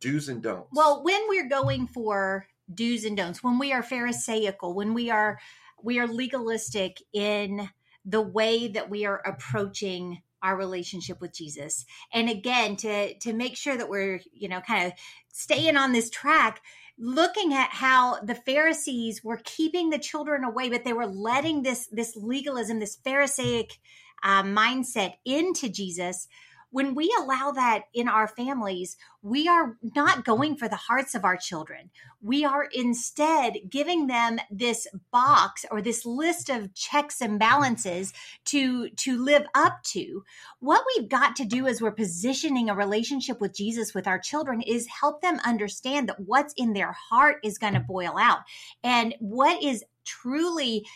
do's 0.00 0.28
and 0.28 0.42
don'ts. 0.42 0.68
Well, 0.72 1.02
when 1.04 1.20
we're 1.28 1.48
going 1.48 1.86
for 1.86 2.46
do's 2.72 3.04
and 3.04 3.16
don'ts, 3.16 3.42
when 3.42 3.58
we 3.58 3.72
are 3.72 3.82
Pharisaical, 3.82 4.74
when 4.74 4.94
we 4.94 5.10
are 5.10 5.38
we 5.84 5.98
are 5.98 6.06
legalistic 6.06 7.02
in 7.12 7.68
the 8.04 8.20
way 8.20 8.68
that 8.68 8.90
we 8.90 9.04
are 9.06 9.20
approaching 9.26 10.22
our 10.42 10.56
relationship 10.56 11.20
with 11.20 11.34
Jesus. 11.34 11.84
And 12.12 12.28
again, 12.30 12.76
to 12.76 13.14
to 13.18 13.32
make 13.32 13.56
sure 13.56 13.76
that 13.76 13.88
we're, 13.88 14.20
you 14.32 14.48
know, 14.48 14.60
kind 14.60 14.86
of 14.86 14.92
staying 15.32 15.76
on 15.76 15.92
this 15.92 16.10
track, 16.10 16.62
looking 16.98 17.52
at 17.52 17.70
how 17.70 18.20
the 18.20 18.34
Pharisees 18.34 19.22
were 19.22 19.40
keeping 19.44 19.90
the 19.90 19.98
children 19.98 20.44
away, 20.44 20.68
but 20.70 20.84
they 20.84 20.92
were 20.92 21.06
letting 21.06 21.62
this 21.62 21.88
this 21.88 22.16
legalism, 22.16 22.78
this 22.78 22.96
Pharisaic 22.96 23.78
uh, 24.22 24.42
mindset 24.42 25.14
into 25.24 25.68
Jesus 25.68 26.26
when 26.70 26.94
we 26.94 27.12
allow 27.18 27.50
that 27.52 27.82
in 27.92 28.08
our 28.08 28.28
families, 28.28 28.96
we 29.22 29.48
are 29.48 29.76
not 29.82 30.24
going 30.24 30.56
for 30.56 30.68
the 30.68 30.76
hearts 30.76 31.14
of 31.14 31.24
our 31.24 31.36
children. 31.36 31.90
We 32.22 32.44
are 32.44 32.68
instead 32.72 33.58
giving 33.68 34.06
them 34.06 34.38
this 34.50 34.86
box 35.10 35.64
or 35.70 35.82
this 35.82 36.06
list 36.06 36.48
of 36.48 36.74
checks 36.74 37.20
and 37.20 37.38
balances 37.38 38.12
to, 38.46 38.88
to 38.90 39.22
live 39.22 39.44
up 39.54 39.82
to. 39.84 40.24
What 40.60 40.84
we've 40.96 41.08
got 41.08 41.36
to 41.36 41.44
do 41.44 41.66
as 41.66 41.80
we're 41.80 41.90
positioning 41.90 42.70
a 42.70 42.74
relationship 42.74 43.40
with 43.40 43.54
Jesus 43.54 43.94
with 43.94 44.06
our 44.06 44.18
children 44.18 44.62
is 44.62 44.86
help 45.00 45.22
them 45.22 45.40
understand 45.44 46.08
that 46.08 46.20
what's 46.20 46.54
in 46.56 46.72
their 46.72 46.92
heart 46.92 47.36
is 47.44 47.58
going 47.58 47.74
to 47.74 47.80
boil 47.80 48.16
out 48.18 48.40
and 48.82 49.14
what 49.18 49.62
is 49.62 49.84
truly 50.04 50.86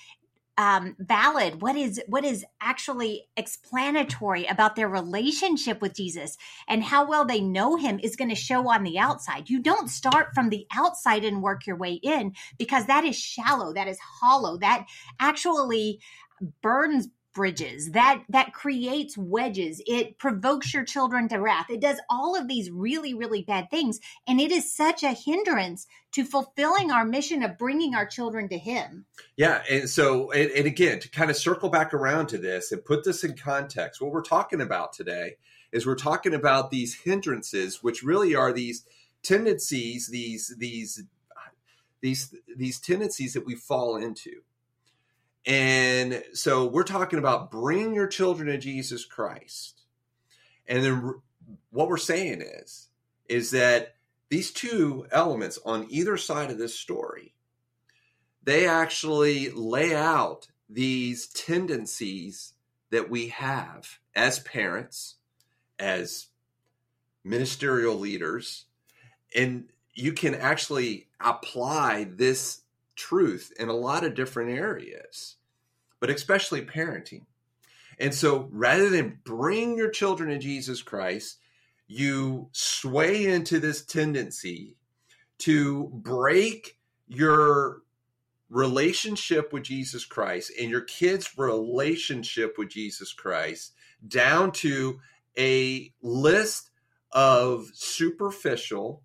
um, 0.57 0.95
valid 0.99 1.61
what 1.61 1.77
is 1.77 2.01
what 2.07 2.25
is 2.25 2.45
actually 2.61 3.27
explanatory 3.37 4.47
about 4.47 4.77
their 4.77 4.89
relationship 4.89 5.81
with 5.81 5.95
jesus 5.95 6.37
and 6.69 6.85
how 6.85 7.07
well 7.07 7.25
they 7.25 7.41
know 7.41 7.77
him 7.77 7.99
is 8.03 8.17
going 8.17 8.29
to 8.29 8.35
show 8.35 8.69
on 8.69 8.83
the 8.85 8.99
outside. 8.99 9.51
You 9.51 9.61
don't 9.61 9.89
start 9.89 10.35
from 10.35 10.51
the 10.51 10.67
outside 10.75 11.25
and 11.25 11.43
work 11.43 11.67
your 11.67 11.77
way 11.77 11.95
in 11.95 12.35
because 12.59 12.87
that 12.87 13.05
is 13.05 13.17
shallow 13.17 13.73
that 13.75 13.89
is 13.89 13.99
hollow 13.99 14.57
that 14.59 14.87
actually 15.19 16.01
burns 16.63 17.09
bridges 17.35 17.91
that 17.91 18.23
that 18.29 18.53
creates 18.53 19.19
wedges. 19.19 19.83
It 19.87 20.19
provokes 20.19 20.73
your 20.73 20.85
children 20.85 21.29
to 21.29 21.37
wrath. 21.39 21.69
It 21.69 21.81
does 21.81 21.99
all 22.09 22.37
of 22.37 22.49
these 22.49 22.71
really 22.71 23.13
really 23.15 23.43
bad 23.43 23.71
things 23.71 24.01
and 24.27 24.41
it 24.41 24.51
is 24.51 24.73
such 24.73 25.03
a 25.03 25.13
hindrance 25.13 25.87
to 26.13 26.25
fulfilling 26.25 26.91
our 26.91 27.05
mission 27.05 27.43
of 27.43 27.59
bringing 27.59 27.95
our 27.95 28.07
children 28.07 28.49
to 28.49 28.59
him. 28.59 29.05
Yeah 29.37 29.63
and 29.69 29.91
so 29.91 30.31
and, 30.31 30.51
and 30.53 30.67
again 30.67 31.01
to 31.01 31.11
kind 31.11 31.31
of 31.31 31.37
circle 31.37 31.69
back 31.69 31.93
around 31.93 32.29
to 32.29 32.39
this 32.39 32.73
and 32.73 32.85
put 32.85 33.05
this 33.05 33.25
in 33.25 33.37
context 33.37 34.01
what 34.01 34.13
we're 34.13 34.23
talking 34.23 34.61
about 34.61 34.93
today 34.93 35.37
is 35.73 35.85
we're 35.85 35.97
talking 35.97 36.35
about 36.35 36.71
these 36.71 36.95
hindrances 36.95 37.83
which 37.83 38.03
really 38.03 38.35
are 38.35 38.53
these 38.53 38.85
tendencies 39.23 40.09
these 40.09 40.55
these 40.59 41.03
these 42.01 42.35
these 42.55 42.79
tendencies 42.79 43.33
that 43.33 43.47
we 43.47 43.55
fall 43.55 43.97
into 43.97 44.43
and 45.47 46.23
so 46.33 46.67
we're 46.67 46.85
talking 46.85 47.19
about 47.19 47.51
bring 47.51 47.95
your 47.95 48.07
children 48.07 48.49
to 48.49 48.59
Jesus 48.59 49.05
Christ. 49.05 49.83
And 50.67 50.83
then 50.83 51.15
what 51.71 51.89
we're 51.89 51.97
saying 51.97 52.41
is 52.41 52.89
is 53.29 53.51
that 53.51 53.97
these 54.29 54.51
two 54.51 55.07
elements 55.11 55.59
on 55.65 55.87
either 55.91 56.17
side 56.17 56.51
of 56.51 56.59
this 56.59 56.75
story 56.75 57.35
they 58.45 58.67
actually 58.67 59.51
lay 59.51 59.95
out 59.95 60.49
these 60.69 61.27
tendencies 61.29 62.53
that 62.91 63.09
we 63.09 63.29
have 63.29 63.99
as 64.15 64.39
parents, 64.39 65.17
as 65.79 66.27
ministerial 67.25 67.97
leaders, 67.97 68.67
and 69.35 69.69
you 69.95 70.13
can 70.13 70.35
actually 70.35 71.09
apply 71.21 72.07
this 72.11 72.61
truth 72.97 73.53
in 73.59 73.69
a 73.69 73.75
lot 73.75 74.05
of 74.05 74.15
different 74.15 74.51
areas, 74.51 75.37
but 76.01 76.11
especially 76.11 76.63
parenting. 76.63 77.23
And 77.99 78.15
so 78.15 78.49
rather 78.51 78.91
than 78.91 79.21
bring 79.25 79.77
your 79.77 79.91
children 79.91 80.31
to 80.31 80.39
Jesus 80.39 80.83
Christ, 80.83 81.39
you 81.87 82.49
sway 82.53 83.27
into 83.27 83.61
this 83.61 83.85
tendency 83.85 84.77
to 85.39 85.91
break 85.93 86.79
your 87.07 87.83
relationship 88.51 89.53
with 89.53 89.65
Jesus 89.65 90.05
Christ 90.05 90.53
and 90.61 90.71
your 90.71 90.83
kids' 90.83 91.37
relationship 91.37 92.57
with 92.59 92.69
Jesus 92.69 93.13
Christ 93.13 93.73
down 94.07 94.53
to 94.53 95.01
a 95.39 95.93
list 96.03 96.71
of 97.13 97.71
superficial 97.75 99.03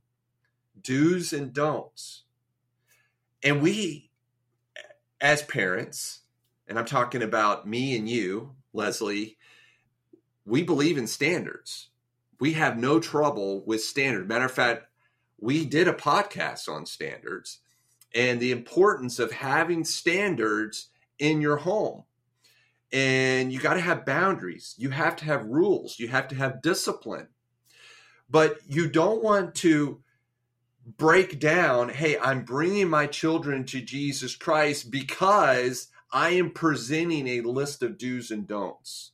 do's 0.82 1.34
and 1.34 1.54
don'ts. 1.54 2.24
And 3.44 3.62
we, 3.62 4.10
as 5.22 5.42
parents, 5.44 6.22
and 6.68 6.78
I'm 6.78 6.86
talking 6.86 7.24
about 7.24 7.68
me 7.68 7.98
and 7.98 8.08
you, 8.08 8.56
Leslie, 8.74 9.38
we 10.46 10.64
believe 10.64 10.98
in 10.98 11.08
standards. 11.08 11.90
We 12.40 12.54
have 12.54 12.78
no 12.78 13.00
trouble 13.00 13.64
with 13.66 13.84
standards. 13.84 14.28
Matter 14.28 14.46
of 14.46 14.52
fact, 14.52 14.86
we 15.40 15.66
did 15.66 15.88
a 15.88 15.94
podcast 15.94 16.68
on 16.68 16.86
standards 16.86 17.60
and 18.14 18.40
the 18.40 18.52
importance 18.52 19.20
of 19.20 19.32
having 19.32 19.84
standards 19.84 20.90
in 21.18 21.42
your 21.42 21.58
home. 21.58 22.04
And 22.92 23.54
you 23.54 23.60
got 23.60 23.76
to 23.76 23.82
have 23.82 24.06
boundaries. 24.06 24.74
You 24.78 24.90
have 24.90 25.16
to 25.18 25.26
have 25.26 25.46
rules. 25.46 26.00
You 26.00 26.08
have 26.08 26.28
to 26.30 26.36
have 26.36 26.62
discipline. 26.62 27.28
But 28.30 28.58
you 28.68 28.90
don't 28.90 29.24
want 29.24 29.56
to 29.56 30.02
break 30.98 31.40
down, 31.40 31.90
hey, 31.90 32.18
I'm 32.18 32.44
bringing 32.44 32.90
my 32.90 33.08
children 33.08 33.66
to 33.66 33.82
Jesus 33.82 34.36
Christ 34.36 34.92
because 34.92 35.88
I 36.12 36.32
am 36.32 36.52
presenting 36.52 37.28
a 37.28 37.42
list 37.42 37.84
of 37.84 37.98
do's 37.98 38.32
and 38.32 38.48
don'ts 38.48 39.12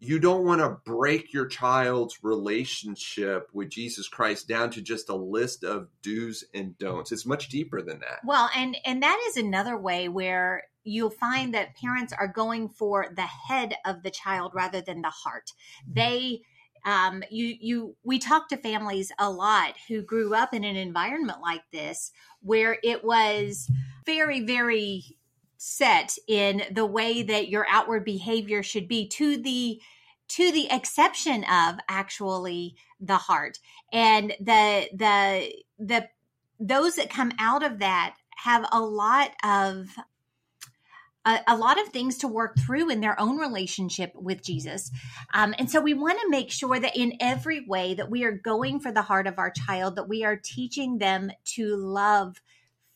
you 0.00 0.18
don't 0.18 0.44
want 0.44 0.62
to 0.62 0.78
break 0.90 1.32
your 1.32 1.46
child's 1.46 2.24
relationship 2.24 3.50
with 3.52 3.68
Jesus 3.68 4.08
Christ 4.08 4.48
down 4.48 4.70
to 4.70 4.80
just 4.80 5.10
a 5.10 5.14
list 5.14 5.62
of 5.62 5.88
do's 6.02 6.42
and 6.54 6.76
don'ts. 6.78 7.12
It's 7.12 7.26
much 7.26 7.50
deeper 7.50 7.82
than 7.82 8.00
that. 8.00 8.20
Well, 8.24 8.48
and 8.56 8.76
and 8.86 9.02
that 9.02 9.22
is 9.28 9.36
another 9.36 9.76
way 9.76 10.08
where 10.08 10.64
you'll 10.84 11.10
find 11.10 11.52
that 11.52 11.76
parents 11.76 12.14
are 12.14 12.26
going 12.26 12.70
for 12.70 13.12
the 13.14 13.22
head 13.22 13.74
of 13.84 14.02
the 14.02 14.10
child 14.10 14.52
rather 14.54 14.80
than 14.80 15.02
the 15.02 15.10
heart. 15.10 15.52
They 15.86 16.40
um, 16.84 17.22
you 17.30 17.56
you 17.60 17.96
we 18.04 18.18
talk 18.18 18.48
to 18.48 18.56
families 18.56 19.12
a 19.18 19.30
lot 19.30 19.74
who 19.88 20.02
grew 20.02 20.34
up 20.34 20.54
in 20.54 20.64
an 20.64 20.76
environment 20.76 21.40
like 21.42 21.62
this 21.72 22.12
where 22.42 22.78
it 22.82 23.04
was 23.04 23.70
very 24.06 24.40
very 24.40 25.16
set 25.62 26.16
in 26.26 26.62
the 26.70 26.86
way 26.86 27.22
that 27.22 27.48
your 27.48 27.66
outward 27.68 28.04
behavior 28.04 28.62
should 28.62 28.88
be 28.88 29.06
to 29.06 29.36
the 29.36 29.80
to 30.30 30.52
the 30.52 30.70
exception 30.70 31.44
of 31.44 31.76
actually 31.88 32.76
the 33.00 33.16
heart. 33.16 33.58
And 33.92 34.32
the 34.40 34.88
the 34.94 35.52
the 35.78 36.08
those 36.60 36.94
that 36.94 37.10
come 37.10 37.32
out 37.38 37.62
of 37.62 37.80
that 37.80 38.14
have 38.36 38.66
a 38.72 38.80
lot 38.80 39.32
of 39.44 39.94
a, 41.24 41.40
a, 41.48 41.56
lot 41.56 41.80
of 41.80 41.88
things 41.88 42.18
to 42.18 42.28
work 42.28 42.56
through 42.58 42.90
in 42.90 43.00
their 43.00 43.18
own 43.20 43.36
relationship 43.36 44.12
with 44.14 44.42
Jesus. 44.42 44.90
Um, 45.34 45.54
and 45.58 45.70
so 45.70 45.80
we 45.80 45.94
want 45.94 46.18
to 46.20 46.30
make 46.30 46.50
sure 46.50 46.78
that 46.78 46.96
in 46.96 47.14
every 47.20 47.64
way 47.66 47.94
that 47.94 48.10
we 48.10 48.24
are 48.24 48.32
going 48.32 48.80
for 48.80 48.90
the 48.90 49.02
heart 49.02 49.26
of 49.26 49.38
our 49.38 49.50
child, 49.50 49.96
that 49.96 50.08
we 50.08 50.24
are 50.24 50.36
teaching 50.36 50.98
them 50.98 51.30
to 51.56 51.76
love 51.76 52.40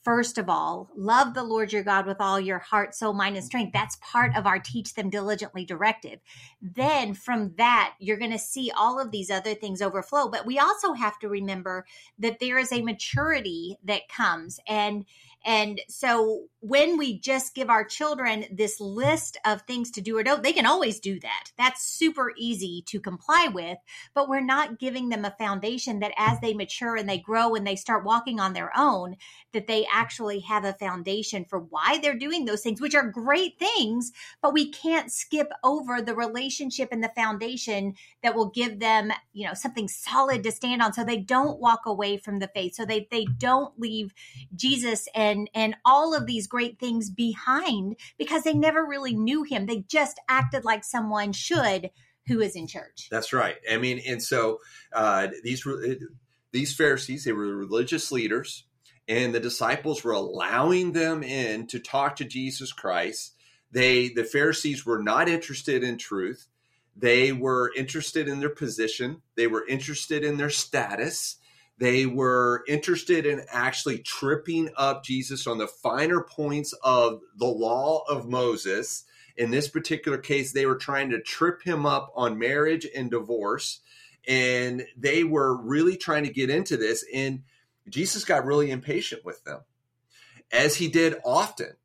First 0.04 0.36
of 0.36 0.50
all, 0.50 0.90
love 0.94 1.32
the 1.32 1.42
Lord 1.42 1.72
your 1.72 1.82
God 1.82 2.04
with 2.04 2.20
all 2.20 2.38
your 2.38 2.58
heart, 2.58 2.94
soul, 2.94 3.14
mind, 3.14 3.36
and 3.36 3.44
strength. 3.44 3.72
That's 3.72 3.96
part 4.02 4.36
of 4.36 4.46
our 4.46 4.58
teach 4.58 4.92
them 4.92 5.08
diligently 5.08 5.64
directive. 5.64 6.20
Then 6.60 7.14
from 7.14 7.54
that, 7.56 7.94
you're 7.98 8.18
going 8.18 8.30
to 8.30 8.38
see 8.38 8.70
all 8.76 9.00
of 9.00 9.10
these 9.10 9.30
other 9.30 9.54
things 9.54 9.80
overflow. 9.80 10.28
But 10.28 10.44
we 10.44 10.58
also 10.58 10.92
have 10.92 11.18
to 11.20 11.28
remember 11.30 11.86
that 12.18 12.38
there 12.38 12.58
is 12.58 12.70
a 12.70 12.82
maturity 12.82 13.78
that 13.82 14.10
comes 14.10 14.60
and 14.68 15.06
and 15.44 15.80
so 15.88 16.44
when 16.60 16.96
we 16.96 17.18
just 17.18 17.54
give 17.54 17.68
our 17.68 17.84
children 17.84 18.46
this 18.50 18.80
list 18.80 19.36
of 19.44 19.60
things 19.62 19.90
to 19.90 20.00
do 20.00 20.16
or 20.16 20.22
don't, 20.22 20.42
they 20.42 20.54
can 20.54 20.64
always 20.64 20.98
do 20.98 21.20
that. 21.20 21.50
That's 21.58 21.82
super 21.82 22.32
easy 22.38 22.82
to 22.86 23.00
comply 23.00 23.48
with, 23.52 23.76
but 24.14 24.30
we're 24.30 24.40
not 24.40 24.78
giving 24.78 25.10
them 25.10 25.26
a 25.26 25.34
foundation 25.38 26.00
that 26.00 26.14
as 26.16 26.40
they 26.40 26.54
mature 26.54 26.96
and 26.96 27.06
they 27.06 27.18
grow 27.18 27.54
and 27.54 27.66
they 27.66 27.76
start 27.76 28.06
walking 28.06 28.40
on 28.40 28.54
their 28.54 28.72
own, 28.74 29.16
that 29.52 29.66
they 29.66 29.86
actually 29.92 30.40
have 30.40 30.64
a 30.64 30.72
foundation 30.72 31.44
for 31.44 31.58
why 31.58 31.98
they're 32.00 32.18
doing 32.18 32.46
those 32.46 32.62
things, 32.62 32.80
which 32.80 32.94
are 32.94 33.06
great 33.06 33.58
things, 33.58 34.10
but 34.40 34.54
we 34.54 34.70
can't 34.70 35.12
skip 35.12 35.50
over 35.62 36.00
the 36.00 36.14
relationship 36.14 36.88
and 36.92 37.04
the 37.04 37.12
foundation 37.14 37.94
that 38.22 38.34
will 38.34 38.48
give 38.48 38.80
them, 38.80 39.12
you 39.34 39.46
know, 39.46 39.52
something 39.54 39.88
solid 39.88 40.42
to 40.42 40.50
stand 40.50 40.80
on 40.80 40.94
so 40.94 41.04
they 41.04 41.18
don't 41.18 41.60
walk 41.60 41.82
away 41.84 42.16
from 42.16 42.38
the 42.38 42.48
faith, 42.48 42.74
so 42.74 42.86
they, 42.86 43.06
they 43.10 43.26
don't 43.36 43.78
leave 43.78 44.14
Jesus 44.54 45.08
and 45.14 45.33
and 45.34 45.50
and 45.54 45.76
all 45.84 46.14
of 46.14 46.26
these 46.26 46.46
great 46.46 46.78
things 46.78 47.10
behind 47.10 47.96
because 48.18 48.42
they 48.42 48.54
never 48.54 48.84
really 48.84 49.14
knew 49.14 49.42
him. 49.42 49.66
They 49.66 49.84
just 49.88 50.20
acted 50.28 50.64
like 50.64 50.84
someone 50.84 51.32
should 51.32 51.90
who 52.26 52.40
is 52.40 52.56
in 52.56 52.66
church. 52.66 53.08
That's 53.10 53.32
right. 53.32 53.56
I 53.70 53.76
mean, 53.76 54.00
and 54.06 54.22
so 54.22 54.60
uh, 54.92 55.28
these 55.42 55.66
these 56.52 56.74
Pharisees, 56.74 57.24
they 57.24 57.32
were 57.32 57.56
religious 57.56 58.12
leaders, 58.12 58.64
and 59.08 59.34
the 59.34 59.40
disciples 59.40 60.04
were 60.04 60.12
allowing 60.12 60.92
them 60.92 61.22
in 61.22 61.66
to 61.66 61.78
talk 61.78 62.16
to 62.16 62.24
Jesus 62.24 62.72
Christ. 62.72 63.32
They, 63.70 64.08
the 64.08 64.24
Pharisees, 64.24 64.86
were 64.86 65.02
not 65.02 65.28
interested 65.28 65.82
in 65.82 65.98
truth. 65.98 66.46
They 66.96 67.32
were 67.32 67.72
interested 67.76 68.28
in 68.28 68.38
their 68.38 68.50
position. 68.50 69.20
They 69.34 69.48
were 69.48 69.66
interested 69.66 70.24
in 70.24 70.36
their 70.36 70.50
status. 70.50 71.38
They 71.78 72.06
were 72.06 72.64
interested 72.68 73.26
in 73.26 73.44
actually 73.50 73.98
tripping 73.98 74.70
up 74.76 75.04
Jesus 75.04 75.46
on 75.46 75.58
the 75.58 75.66
finer 75.66 76.20
points 76.20 76.72
of 76.84 77.20
the 77.36 77.46
law 77.46 78.04
of 78.08 78.28
Moses. 78.28 79.04
In 79.36 79.50
this 79.50 79.68
particular 79.68 80.18
case, 80.18 80.52
they 80.52 80.66
were 80.66 80.76
trying 80.76 81.10
to 81.10 81.20
trip 81.20 81.62
him 81.62 81.84
up 81.84 82.12
on 82.14 82.38
marriage 82.38 82.86
and 82.94 83.10
divorce. 83.10 83.80
And 84.28 84.86
they 84.96 85.24
were 85.24 85.56
really 85.56 85.96
trying 85.96 86.24
to 86.24 86.32
get 86.32 86.48
into 86.48 86.76
this. 86.76 87.04
And 87.12 87.42
Jesus 87.88 88.24
got 88.24 88.44
really 88.44 88.70
impatient 88.70 89.24
with 89.24 89.42
them, 89.44 89.60
as 90.52 90.76
he 90.76 90.88
did 90.88 91.16
often, 91.24 91.76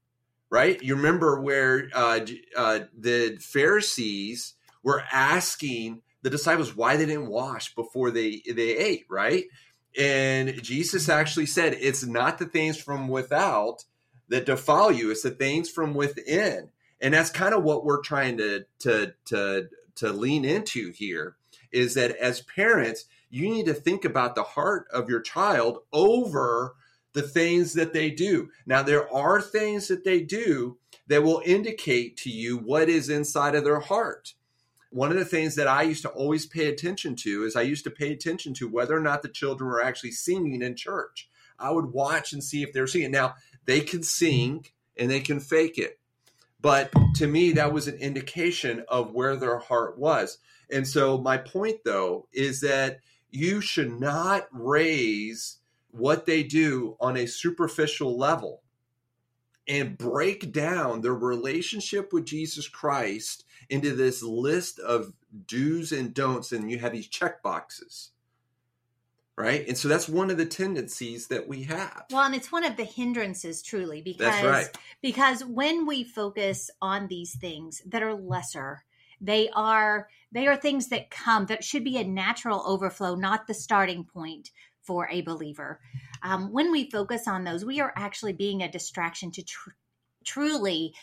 right? 0.50 0.82
You 0.82 0.96
remember 0.96 1.42
where 1.42 1.90
uh, 1.94 2.22
uh, 2.56 2.80
the 2.98 3.38
Pharisees 3.42 4.54
were 4.84 5.04
asking 5.12 6.02
the 6.22 6.30
disciples 6.30 6.76
why 6.76 6.96
they 6.96 7.06
didn't 7.06 7.28
wash 7.28 7.76
before 7.76 8.12
they 8.12 8.42
they 8.46 8.78
ate, 8.78 9.06
right? 9.10 9.46
And 9.98 10.62
Jesus 10.62 11.10
actually 11.10 11.48
said, 11.48 11.78
it's 11.80 12.06
not 12.06 12.38
the 12.38 12.46
things 12.46 12.78
from 12.78 13.08
without 13.08 13.86
that 14.28 14.46
defile 14.46 14.92
you, 14.92 15.12
it's 15.12 15.24
the 15.24 15.32
things 15.32 15.70
from 15.70 15.94
within. 15.94 16.70
And 17.02 17.14
that's 17.14 17.30
kind 17.30 17.54
of 17.54 17.64
what 17.64 17.86
we're 17.86 18.02
trying 18.02 18.38
to 18.38 18.66
to 18.80 19.14
to 19.26 19.70
to 19.96 20.14
lean 20.14 20.46
into 20.46 20.92
here 20.92 21.36
is 21.72 21.94
that 21.96 22.16
as 22.18 22.42
parents, 22.42 23.06
you 23.30 23.50
need 23.50 23.66
to 23.66 23.74
think 23.74 24.06
about 24.06 24.36
the 24.36 24.44
heart 24.44 24.88
of 24.92 25.10
your 25.10 25.22
child 25.22 25.80
over 25.94 26.76
the 27.14 27.22
things 27.22 27.74
that 27.74 27.94
they 27.94 28.10
do. 28.10 28.50
Now, 28.66 28.84
there 28.84 29.12
are 29.14 29.42
things 29.42 29.88
that 29.88 30.04
they 30.04 30.22
do 30.22 30.78
that 31.08 31.24
will 31.24 31.42
indicate 31.46 32.18
to 32.18 32.30
you 32.30 32.58
what 32.58 32.90
is 32.90 33.10
inside 33.10 33.56
of 33.56 33.64
their 33.64 33.80
heart 33.80 34.34
one 34.90 35.12
of 35.12 35.18
the 35.18 35.26
things 35.26 35.56
that 35.56 35.68
I 35.68 35.84
used 35.84 36.02
to 36.04 36.10
always 36.10 36.46
pay 36.46 36.68
attention 36.68 37.16
to 37.18 37.44
is 37.44 37.56
I 37.56 37.62
used 37.62 37.84
to 37.84 37.92
pay 37.92 38.12
attention 38.12 38.54
to 38.56 38.68
whether 38.68 38.96
or 38.96 39.02
not 39.02 39.22
the 39.22 39.30
children 39.30 39.70
were 39.70 39.84
actually 39.84 40.12
singing 40.12 40.62
in 40.62 40.76
church. 40.76 41.30
I 41.60 41.72
would 41.72 41.88
watch 41.88 42.34
and 42.34 42.44
see 42.44 42.64
if 42.64 42.74
they're 42.74 42.88
singing. 42.88 43.12
Now, 43.12 43.36
they 43.66 43.82
can 43.82 44.02
sing 44.02 44.66
and 44.98 45.10
they 45.10 45.20
can 45.20 45.40
fake 45.40 45.78
it. 45.78 46.00
But 46.62 46.92
to 47.16 47.28
me, 47.28 47.54
that 47.54 47.72
was 47.72 47.88
an 47.88 47.96
indication 47.96 48.84
of 48.88 49.14
where 49.14 49.36
their 49.36 49.60
heart 49.60 49.98
was. 49.98 50.40
And 50.72 50.88
so, 50.88 51.18
my 51.18 51.38
point 51.38 51.78
though 51.86 52.28
is 52.34 52.62
that 52.62 53.00
you 53.30 53.62
should 53.62 54.00
not 54.00 54.48
raise 54.52 55.58
what 55.92 56.26
they 56.26 56.44
do 56.44 56.96
on 57.00 57.18
a 57.18 57.28
superficial 57.28 58.18
level 58.18 58.62
and 59.70 59.98
break 59.98 60.52
down 60.52 61.02
their 61.02 61.14
relationship 61.14 62.12
with 62.12 62.26
Jesus 62.26 62.68
Christ 62.68 63.46
into 63.70 63.96
this 63.96 64.24
list 64.24 64.80
of 64.80 65.14
do's 65.46 65.92
and 65.92 66.14
don'ts, 66.14 66.52
and 66.52 66.70
you 66.70 66.80
have 66.80 66.92
these 66.92 67.08
check 67.08 67.44
boxes. 67.44 68.10
Right. 69.38 69.66
And 69.70 69.78
so 69.78 69.88
that's 69.88 70.10
one 70.10 70.32
of 70.32 70.38
the 70.38 70.46
tendencies 70.46 71.28
that 71.28 71.48
we 71.48 71.64
have. 71.64 72.04
Well, 72.12 72.26
and 72.26 72.36
it's 72.36 72.52
one 72.52 72.66
of 72.66 72.76
the 72.76 72.84
hindrances 72.84 73.62
truly 73.62 74.02
because 74.02 74.44
right. 74.44 74.68
because 75.02 75.46
when 75.46 75.86
we 75.86 76.04
focus 76.04 76.70
on 76.82 77.08
these 77.08 77.38
things 77.38 77.82
that 77.86 78.04
are 78.04 78.16
lesser, 78.16 78.84
they 79.22 79.50
are 79.52 80.10
they 80.34 80.48
are 80.48 80.58
things 80.58 80.88
that 80.88 81.10
come 81.10 81.46
that 81.46 81.64
should 81.64 81.86
be 81.86 81.98
a 81.98 82.04
natural 82.04 82.62
overflow, 82.66 83.16
not 83.16 83.48
the 83.48 83.54
starting 83.54 84.04
point 84.04 84.52
for 84.90 85.08
a 85.12 85.22
believer. 85.22 85.80
Um, 86.24 86.52
when 86.52 86.72
we 86.72 86.90
focus 86.90 87.28
on 87.28 87.44
those, 87.44 87.64
we 87.64 87.80
are 87.80 87.94
actually 87.96 88.34
being 88.34 88.64
a 88.64 88.72
distraction 88.72 89.30
to 89.34 89.44
tr- 89.44 89.70
truly 90.26 90.96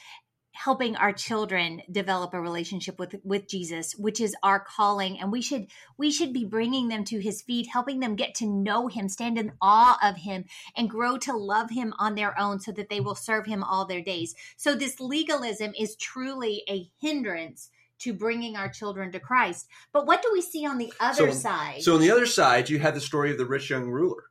helping 0.51 0.97
our 0.97 1.13
children 1.13 1.83
develop 1.89 2.35
a 2.35 2.41
relationship 2.41 2.99
with 2.99 3.15
with 3.23 3.47
Jesus 3.47 3.95
which 3.95 4.23
is 4.23 4.35
our 4.43 4.59
calling 4.59 5.21
and 5.21 5.31
we 5.31 5.43
should 5.43 5.67
we 5.99 6.11
should 6.11 6.33
be 6.33 6.47
bringing 6.47 6.89
them 6.89 7.05
to 7.05 7.21
his 7.21 7.43
feet 7.43 7.69
helping 7.71 8.01
them 8.01 8.17
get 8.17 8.35
to 8.37 8.47
know 8.47 8.87
him 8.87 9.07
stand 9.07 9.37
in 9.37 9.53
awe 9.61 9.99
of 10.03 10.17
him 10.17 10.47
and 10.75 10.89
grow 10.89 11.19
to 11.19 11.37
love 11.37 11.69
him 11.71 11.93
on 11.99 12.15
their 12.15 12.39
own 12.41 12.59
so 12.59 12.73
that 12.73 12.89
they 12.89 13.01
will 13.01 13.15
serve 13.15 13.45
him 13.45 13.63
all 13.63 13.85
their 13.85 14.01
days 14.01 14.35
so 14.57 14.75
this 14.75 14.99
legalism 14.99 15.75
is 15.79 15.95
truly 15.97 16.63
a 16.71 16.91
hindrance 17.03 17.69
to 18.01 18.13
bringing 18.13 18.57
our 18.57 18.69
children 18.69 19.13
to 19.13 19.21
Christ 19.21 19.67
but 19.93 20.07
what 20.07 20.23
do 20.23 20.31
we 20.33 20.41
see 20.41 20.67
on 20.67 20.79
the 20.79 20.93
other 21.01 21.33
so, 21.33 21.39
side 21.39 21.83
so 21.83 21.95
on 21.95 22.01
the 22.01 22.11
other 22.11 22.27
side 22.27 22.69
you 22.69 22.79
have 22.79 22.95
the 22.95 23.01
story 23.01 23.31
of 23.31 23.39
the 23.39 23.47
rich 23.47 23.71
young 23.71 23.89
ruler 23.89 24.25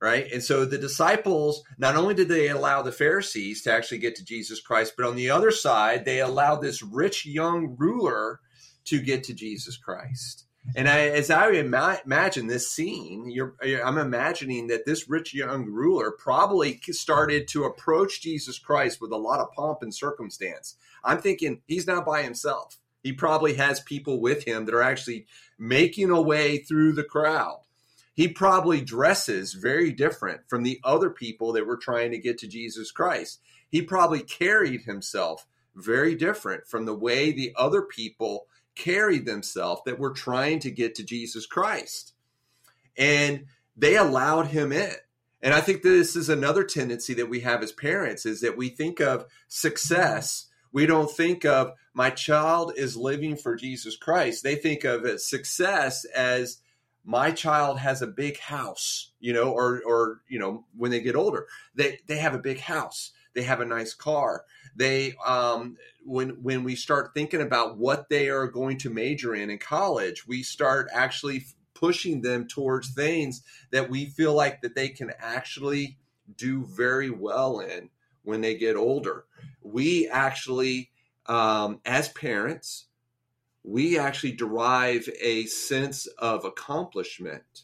right? 0.00 0.30
And 0.32 0.42
so 0.42 0.64
the 0.64 0.78
disciples, 0.78 1.62
not 1.78 1.96
only 1.96 2.14
did 2.14 2.28
they 2.28 2.48
allow 2.48 2.82
the 2.82 2.92
Pharisees 2.92 3.62
to 3.62 3.72
actually 3.72 3.98
get 3.98 4.14
to 4.16 4.24
Jesus 4.24 4.60
Christ, 4.60 4.94
but 4.96 5.06
on 5.06 5.16
the 5.16 5.30
other 5.30 5.50
side, 5.50 6.04
they 6.04 6.20
allowed 6.20 6.60
this 6.60 6.82
rich 6.82 7.24
young 7.24 7.76
ruler 7.78 8.40
to 8.84 9.00
get 9.00 9.24
to 9.24 9.34
Jesus 9.34 9.76
Christ. 9.76 10.44
And 10.74 10.88
I, 10.88 11.08
as 11.08 11.30
I 11.30 11.50
ima- 11.50 12.00
imagine 12.04 12.48
this 12.48 12.72
scene, 12.72 13.32
I'm 13.62 13.98
imagining 13.98 14.66
that 14.66 14.84
this 14.84 15.08
rich 15.08 15.32
young 15.32 15.66
ruler 15.66 16.10
probably 16.10 16.80
started 16.90 17.46
to 17.48 17.64
approach 17.64 18.20
Jesus 18.20 18.58
Christ 18.58 19.00
with 19.00 19.12
a 19.12 19.16
lot 19.16 19.40
of 19.40 19.52
pomp 19.52 19.82
and 19.82 19.94
circumstance. 19.94 20.76
I'm 21.04 21.18
thinking 21.18 21.62
he's 21.66 21.86
not 21.86 22.04
by 22.04 22.22
himself. 22.22 22.78
He 23.02 23.12
probably 23.12 23.54
has 23.54 23.80
people 23.80 24.20
with 24.20 24.44
him 24.44 24.64
that 24.64 24.74
are 24.74 24.82
actually 24.82 25.26
making 25.58 26.10
a 26.10 26.20
way 26.20 26.58
through 26.58 26.92
the 26.92 27.04
crowd 27.04 27.60
he 28.16 28.28
probably 28.28 28.80
dresses 28.80 29.52
very 29.52 29.92
different 29.92 30.48
from 30.48 30.62
the 30.62 30.80
other 30.82 31.10
people 31.10 31.52
that 31.52 31.66
were 31.66 31.76
trying 31.76 32.10
to 32.12 32.18
get 32.18 32.38
to 32.38 32.48
Jesus 32.48 32.90
Christ. 32.90 33.40
He 33.68 33.82
probably 33.82 34.22
carried 34.22 34.82
himself 34.82 35.46
very 35.74 36.14
different 36.14 36.66
from 36.66 36.86
the 36.86 36.94
way 36.94 37.30
the 37.30 37.52
other 37.56 37.82
people 37.82 38.46
carried 38.74 39.26
themselves 39.26 39.82
that 39.84 39.98
were 39.98 40.12
trying 40.12 40.60
to 40.60 40.70
get 40.70 40.94
to 40.94 41.04
Jesus 41.04 41.44
Christ. 41.44 42.14
And 42.96 43.44
they 43.76 43.96
allowed 43.96 44.46
him 44.46 44.72
in. 44.72 44.94
And 45.42 45.52
I 45.52 45.60
think 45.60 45.82
this 45.82 46.16
is 46.16 46.30
another 46.30 46.64
tendency 46.64 47.12
that 47.14 47.28
we 47.28 47.40
have 47.40 47.62
as 47.62 47.72
parents 47.72 48.24
is 48.24 48.40
that 48.40 48.56
we 48.56 48.70
think 48.70 48.98
of 48.98 49.26
success. 49.46 50.46
We 50.76 50.84
don't 50.84 51.10
think 51.10 51.46
of 51.46 51.72
my 51.94 52.10
child 52.10 52.74
is 52.76 52.98
living 52.98 53.36
for 53.36 53.56
Jesus 53.56 53.96
Christ. 53.96 54.42
They 54.44 54.56
think 54.56 54.84
of 54.84 55.18
success 55.22 56.04
as 56.04 56.58
my 57.02 57.30
child 57.30 57.78
has 57.78 58.02
a 58.02 58.06
big 58.06 58.38
house, 58.38 59.10
you 59.18 59.32
know, 59.32 59.52
or 59.52 59.80
or 59.86 60.20
you 60.28 60.38
know, 60.38 60.66
when 60.76 60.90
they 60.90 61.00
get 61.00 61.16
older, 61.16 61.46
they 61.74 62.00
they 62.08 62.18
have 62.18 62.34
a 62.34 62.38
big 62.38 62.60
house, 62.60 63.12
they 63.32 63.44
have 63.44 63.60
a 63.60 63.64
nice 63.64 63.94
car. 63.94 64.44
They 64.76 65.14
um 65.24 65.78
when 66.04 66.42
when 66.42 66.62
we 66.62 66.76
start 66.76 67.14
thinking 67.14 67.40
about 67.40 67.78
what 67.78 68.10
they 68.10 68.28
are 68.28 68.46
going 68.46 68.76
to 68.80 68.90
major 68.90 69.34
in 69.34 69.48
in 69.48 69.56
college, 69.58 70.26
we 70.26 70.42
start 70.42 70.90
actually 70.92 71.46
pushing 71.72 72.20
them 72.20 72.46
towards 72.46 72.92
things 72.92 73.40
that 73.70 73.88
we 73.88 74.04
feel 74.04 74.34
like 74.34 74.60
that 74.60 74.74
they 74.74 74.90
can 74.90 75.10
actually 75.20 75.96
do 76.36 76.66
very 76.66 77.08
well 77.08 77.60
in 77.60 77.88
when 78.26 78.40
they 78.42 78.56
get 78.56 78.76
older. 78.76 79.24
We 79.62 80.08
actually 80.08 80.90
um, 81.26 81.80
as 81.84 82.08
parents 82.08 82.86
we 83.66 83.98
actually 83.98 84.32
derive 84.32 85.08
a 85.20 85.44
sense 85.46 86.06
of 86.18 86.44
accomplishment 86.44 87.62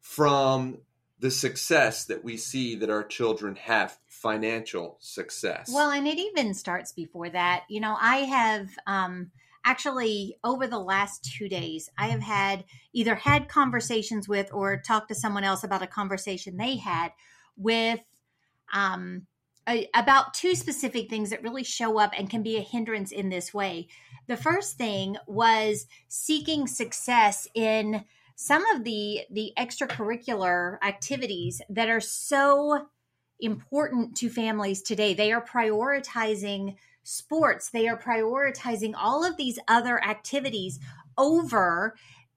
from 0.00 0.78
the 1.18 1.30
success 1.30 2.06
that 2.06 2.24
we 2.24 2.36
see 2.38 2.74
that 2.76 2.90
our 2.90 3.04
children 3.04 3.54
have 3.54 3.98
financial 4.06 4.96
success 4.98 5.70
well 5.72 5.90
and 5.90 6.08
it 6.08 6.18
even 6.18 6.54
starts 6.54 6.92
before 6.92 7.28
that 7.28 7.64
you 7.68 7.80
know 7.80 7.96
i 8.00 8.18
have 8.18 8.70
um 8.86 9.30
actually 9.64 10.36
over 10.42 10.66
the 10.66 10.78
last 10.78 11.24
two 11.36 11.48
days 11.48 11.90
i 11.98 12.08
have 12.08 12.22
had 12.22 12.64
either 12.92 13.14
had 13.14 13.48
conversations 13.48 14.28
with 14.28 14.48
or 14.52 14.76
talked 14.76 15.08
to 15.08 15.14
someone 15.14 15.44
else 15.44 15.62
about 15.62 15.82
a 15.82 15.86
conversation 15.86 16.56
they 16.56 16.76
had 16.76 17.12
with 17.56 18.00
um 18.72 19.26
a, 19.68 19.88
about 19.94 20.34
two 20.34 20.54
specific 20.54 21.08
things 21.08 21.30
that 21.30 21.42
really 21.42 21.64
show 21.64 21.98
up 21.98 22.12
and 22.16 22.28
can 22.28 22.42
be 22.42 22.56
a 22.56 22.62
hindrance 22.62 23.12
in 23.12 23.28
this 23.28 23.54
way. 23.54 23.88
The 24.26 24.36
first 24.36 24.76
thing 24.76 25.16
was 25.26 25.86
seeking 26.08 26.66
success 26.66 27.46
in 27.54 28.04
some 28.34 28.64
of 28.74 28.84
the 28.84 29.20
the 29.30 29.52
extracurricular 29.56 30.78
activities 30.82 31.60
that 31.68 31.88
are 31.88 32.00
so 32.00 32.86
important 33.38 34.16
to 34.16 34.28
families 34.28 34.82
today. 34.82 35.14
They 35.14 35.32
are 35.32 35.44
prioritizing 35.44 36.76
sports, 37.04 37.70
they 37.70 37.88
are 37.88 37.98
prioritizing 37.98 38.94
all 38.96 39.24
of 39.24 39.36
these 39.36 39.58
other 39.68 40.02
activities 40.02 40.80
over 41.18 41.94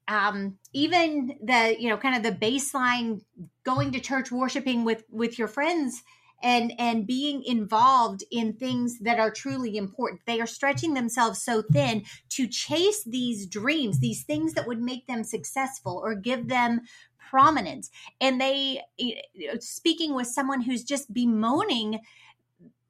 um, 0.08 0.60
even 0.74 1.38
the 1.42 1.76
you 1.80 1.90
know 1.90 1.98
kind 1.98 2.16
of 2.16 2.22
the 2.22 2.46
baseline 2.46 3.22
going 3.64 3.92
to 3.94 4.00
church 4.00 4.32
worshiping 4.32 4.84
with 4.86 5.04
with 5.10 5.40
your 5.40 5.48
friends 5.48 6.04
and 6.42 6.74
and 6.78 7.08
being 7.08 7.44
involved 7.44 8.24
in 8.32 8.54
things 8.54 9.00
that 9.00 9.20
are 9.20 9.32
truly 9.32 9.78
important. 9.78 10.22
They 10.26 10.40
are 10.42 10.48
stretching 10.48 10.94
themselves 10.94 11.42
so 11.42 11.64
thin 11.72 12.04
to 12.30 12.48
chase 12.48 13.04
these 13.04 13.48
dreams 13.48 14.00
these 14.00 14.24
things 14.24 14.54
that 14.54 14.68
would 14.68 14.82
make 14.82 15.08
them 15.08 15.24
successful 15.24 16.02
or 16.04 16.16
give 16.16 16.48
them 16.48 16.82
prominence. 17.30 17.90
And 18.22 18.40
they 18.40 18.82
eh, 19.00 19.22
eh, 19.42 19.58
speaking 19.60 20.16
with 20.16 20.28
someone 20.28 20.62
who's 20.62 20.84
just 20.84 21.14
bemoaning 21.14 22.00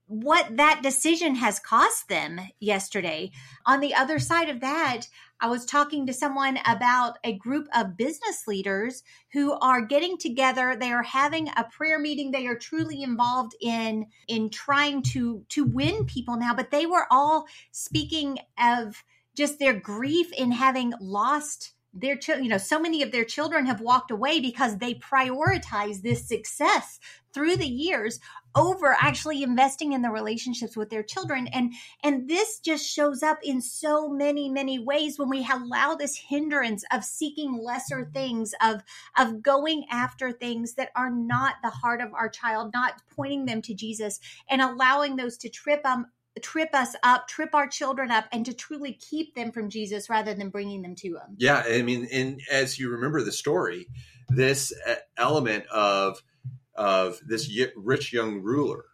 what 0.08 0.58
that 0.58 0.82
decision 0.84 1.36
has 1.36 1.60
cost 1.60 2.08
them 2.10 2.40
yesterday. 2.60 3.32
On 3.66 3.80
the 3.80 3.94
other 3.94 4.20
side 4.20 4.50
of 4.50 4.62
that, 4.62 5.08
I 5.42 5.48
was 5.48 5.66
talking 5.66 6.06
to 6.08 6.14
someone 6.14 6.60
about 6.66 7.18
a 7.24 7.34
group 7.34 7.68
of 7.76 7.98
business 7.98 8.48
leaders 8.48 9.04
who 9.34 9.54
are 9.54 9.82
getting 9.82 10.18
together. 10.18 10.76
They 10.76 10.92
are 10.92 11.04
having 11.04 11.50
a 11.50 11.66
prayer 11.66 12.00
meeting. 12.00 12.32
They 12.32 12.48
are 12.48 12.58
truly 12.58 13.04
involved 13.04 13.56
in 13.62 14.08
in 14.28 14.50
trying 14.50 15.02
to 15.14 15.44
to 15.50 15.66
win 15.66 16.06
people 16.06 16.38
now, 16.38 16.54
but 16.54 16.72
they 16.72 16.86
were 16.86 17.08
all 17.12 17.48
speaking 17.72 18.38
of 18.60 19.04
just 19.36 19.60
their 19.60 19.74
grief 19.74 20.32
in 20.32 20.52
having 20.52 20.94
lost 21.02 21.75
their 21.96 22.16
children 22.16 22.44
you 22.44 22.50
know 22.50 22.58
so 22.58 22.80
many 22.80 23.02
of 23.02 23.12
their 23.12 23.26
children 23.26 23.66
have 23.66 23.82
walked 23.82 24.12
away 24.12 24.40
because 24.40 24.78
they 24.78 24.94
prioritize 24.96 26.02
this 26.02 26.28
success 26.28 27.00
through 27.36 27.58
the 27.58 27.68
years 27.68 28.20
over 28.56 28.96
actually 29.02 29.44
investing 29.44 29.92
in 29.92 30.02
the 30.02 30.10
relationships 30.10 30.78
with 30.78 30.90
their 30.90 31.04
children. 31.04 31.48
And 31.48 31.74
and 32.02 32.30
this 32.30 32.60
just 32.60 32.88
shows 32.88 33.22
up 33.22 33.40
in 33.44 33.62
so 33.62 34.08
many 34.08 34.50
many 34.50 34.80
ways 34.80 35.20
when 35.20 35.30
we 35.30 35.46
allow 35.46 35.96
this 35.96 36.16
hindrance 36.16 36.86
of 36.92 37.04
seeking 37.04 37.60
lesser 37.62 38.10
things 38.14 38.54
of 38.62 38.82
of 39.18 39.44
going 39.44 39.86
after 39.92 40.32
things 40.32 40.76
that 40.76 40.92
are 40.96 41.12
not 41.12 41.56
the 41.62 41.70
heart 41.70 42.00
of 42.00 42.14
our 42.14 42.30
child 42.30 42.72
not 42.74 43.02
pointing 43.14 43.46
them 43.46 43.62
to 43.64 43.74
Jesus 43.74 44.20
and 44.50 44.62
allowing 44.62 45.18
those 45.18 45.38
to 45.40 45.50
trip 45.50 45.86
um 45.86 46.08
trip 46.42 46.70
us 46.74 46.96
up, 47.04 47.28
trip 47.28 47.54
our 47.54 47.68
children 47.68 48.12
up, 48.12 48.26
and 48.32 48.46
to 48.46 48.54
truly 48.54 48.94
keep 48.94 49.36
them 49.36 49.52
from 49.52 49.70
Jesus 49.70 50.10
rather 50.10 50.34
than 50.34 50.50
bringing 50.50 50.82
them 50.82 50.96
to 50.96 51.08
Him. 51.08 51.36
Yeah, 51.38 51.64
I 51.68 51.82
mean, 51.82 52.08
and 52.12 52.42
as 52.52 52.80
you 52.80 52.90
remember 52.90 53.24
the 53.24 53.32
story, 53.32 53.88
this 54.30 54.74
uh, 54.88 54.96
element 55.18 55.66
of 55.68 56.22
of 56.76 57.20
this 57.26 57.50
rich 57.76 58.12
young 58.12 58.42
ruler 58.42 58.86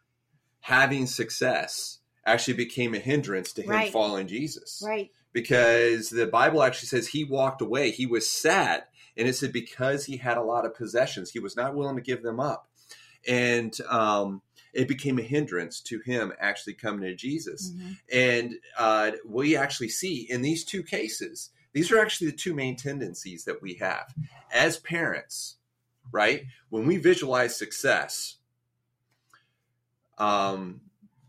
having 0.61 1.07
success 1.07 1.99
actually 2.25 2.53
became 2.53 2.93
a 2.93 2.99
hindrance 2.99 3.51
to 3.53 3.63
him 3.63 3.69
right. 3.69 3.91
following 3.91 4.27
Jesus. 4.27 4.81
Right. 4.85 5.09
Because 5.33 6.09
the 6.09 6.27
Bible 6.27 6.61
actually 6.61 6.87
says 6.87 7.07
he 7.07 7.23
walked 7.23 7.61
away. 7.61 7.91
He 7.91 8.05
was 8.05 8.29
sad. 8.29 8.83
And 9.17 9.27
it 9.27 9.35
said 9.35 9.51
because 9.51 10.05
he 10.05 10.17
had 10.17 10.37
a 10.37 10.43
lot 10.43 10.65
of 10.65 10.75
possessions, 10.75 11.31
he 11.31 11.39
was 11.39 11.55
not 11.55 11.75
willing 11.75 11.95
to 11.95 12.01
give 12.01 12.21
them 12.21 12.39
up. 12.39 12.69
And 13.27 13.75
um, 13.89 14.41
it 14.73 14.87
became 14.87 15.19
a 15.19 15.23
hindrance 15.23 15.81
to 15.81 15.99
him 15.99 16.31
actually 16.39 16.73
coming 16.73 17.01
to 17.01 17.15
Jesus. 17.15 17.71
Mm-hmm. 17.71 17.91
And 18.13 18.53
uh, 18.77 19.11
we 19.27 19.57
actually 19.57 19.89
see 19.89 20.27
in 20.29 20.41
these 20.41 20.63
two 20.63 20.83
cases, 20.83 21.49
these 21.73 21.91
are 21.91 21.99
actually 21.99 22.31
the 22.31 22.37
two 22.37 22.53
main 22.53 22.75
tendencies 22.75 23.45
that 23.45 23.61
we 23.61 23.75
have 23.75 24.13
as 24.53 24.77
parents, 24.77 25.57
right? 26.11 26.43
When 26.69 26.85
we 26.85 26.97
visualize 26.97 27.55
success, 27.55 28.37
um, 30.17 30.81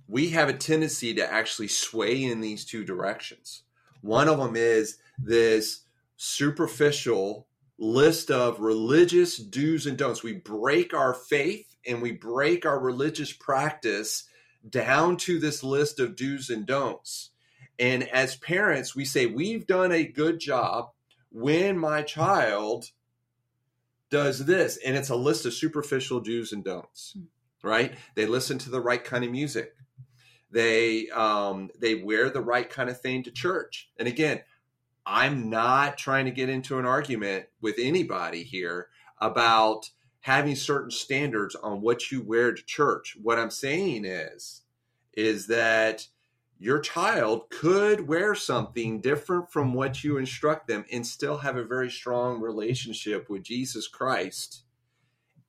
we 0.08 0.30
have 0.30 0.48
a 0.48 0.54
tendency 0.54 1.14
to 1.14 1.32
actually 1.32 1.68
sway 1.68 2.22
in 2.22 2.40
these 2.40 2.64
two 2.64 2.84
directions. 2.84 3.62
One 4.02 4.28
of 4.28 4.38
them 4.38 4.56
is 4.56 4.98
this 5.18 5.82
superficial 6.16 7.46
list 7.78 8.30
of 8.30 8.60
religious 8.60 9.38
do's 9.38 9.86
and 9.86 9.96
don'ts. 9.96 10.22
We 10.22 10.34
break 10.34 10.92
our 10.92 11.14
faith 11.14 11.71
and 11.86 12.02
we 12.02 12.12
break 12.12 12.64
our 12.66 12.78
religious 12.78 13.32
practice 13.32 14.24
down 14.68 15.16
to 15.18 15.38
this 15.38 15.62
list 15.62 15.98
of 16.00 16.16
do's 16.16 16.50
and 16.50 16.66
don'ts. 16.66 17.30
And 17.78 18.08
as 18.08 18.36
parents, 18.36 18.94
we 18.94 19.04
say, 19.04 19.26
We've 19.26 19.66
done 19.66 19.92
a 19.92 20.04
good 20.04 20.38
job 20.38 20.90
when 21.30 21.78
my 21.78 22.02
child 22.02 22.90
does 24.10 24.44
this. 24.44 24.78
And 24.84 24.96
it's 24.96 25.08
a 25.08 25.16
list 25.16 25.46
of 25.46 25.54
superficial 25.54 26.20
do's 26.20 26.52
and 26.52 26.62
don'ts, 26.62 27.14
hmm. 27.16 27.68
right? 27.68 27.94
They 28.14 28.26
listen 28.26 28.58
to 28.58 28.70
the 28.70 28.80
right 28.80 29.02
kind 29.02 29.24
of 29.24 29.30
music. 29.30 29.74
They 30.50 31.08
um, 31.08 31.70
they 31.80 31.94
wear 31.94 32.28
the 32.28 32.42
right 32.42 32.68
kind 32.68 32.90
of 32.90 33.00
thing 33.00 33.22
to 33.24 33.30
church. 33.30 33.88
And 33.98 34.06
again, 34.06 34.42
I'm 35.06 35.48
not 35.48 35.96
trying 35.96 36.26
to 36.26 36.30
get 36.30 36.50
into 36.50 36.78
an 36.78 36.84
argument 36.84 37.46
with 37.60 37.76
anybody 37.78 38.44
here 38.44 38.88
about 39.18 39.90
having 40.22 40.56
certain 40.56 40.90
standards 40.90 41.54
on 41.56 41.80
what 41.80 42.10
you 42.10 42.22
wear 42.22 42.52
to 42.52 42.64
church. 42.64 43.16
What 43.20 43.38
I'm 43.38 43.50
saying 43.50 44.04
is, 44.04 44.62
is 45.12 45.48
that 45.48 46.06
your 46.58 46.78
child 46.78 47.50
could 47.50 48.06
wear 48.06 48.36
something 48.36 49.00
different 49.00 49.50
from 49.50 49.74
what 49.74 50.04
you 50.04 50.16
instruct 50.16 50.68
them 50.68 50.84
and 50.92 51.04
still 51.04 51.38
have 51.38 51.56
a 51.56 51.64
very 51.64 51.90
strong 51.90 52.40
relationship 52.40 53.28
with 53.28 53.42
Jesus 53.42 53.88
Christ, 53.88 54.62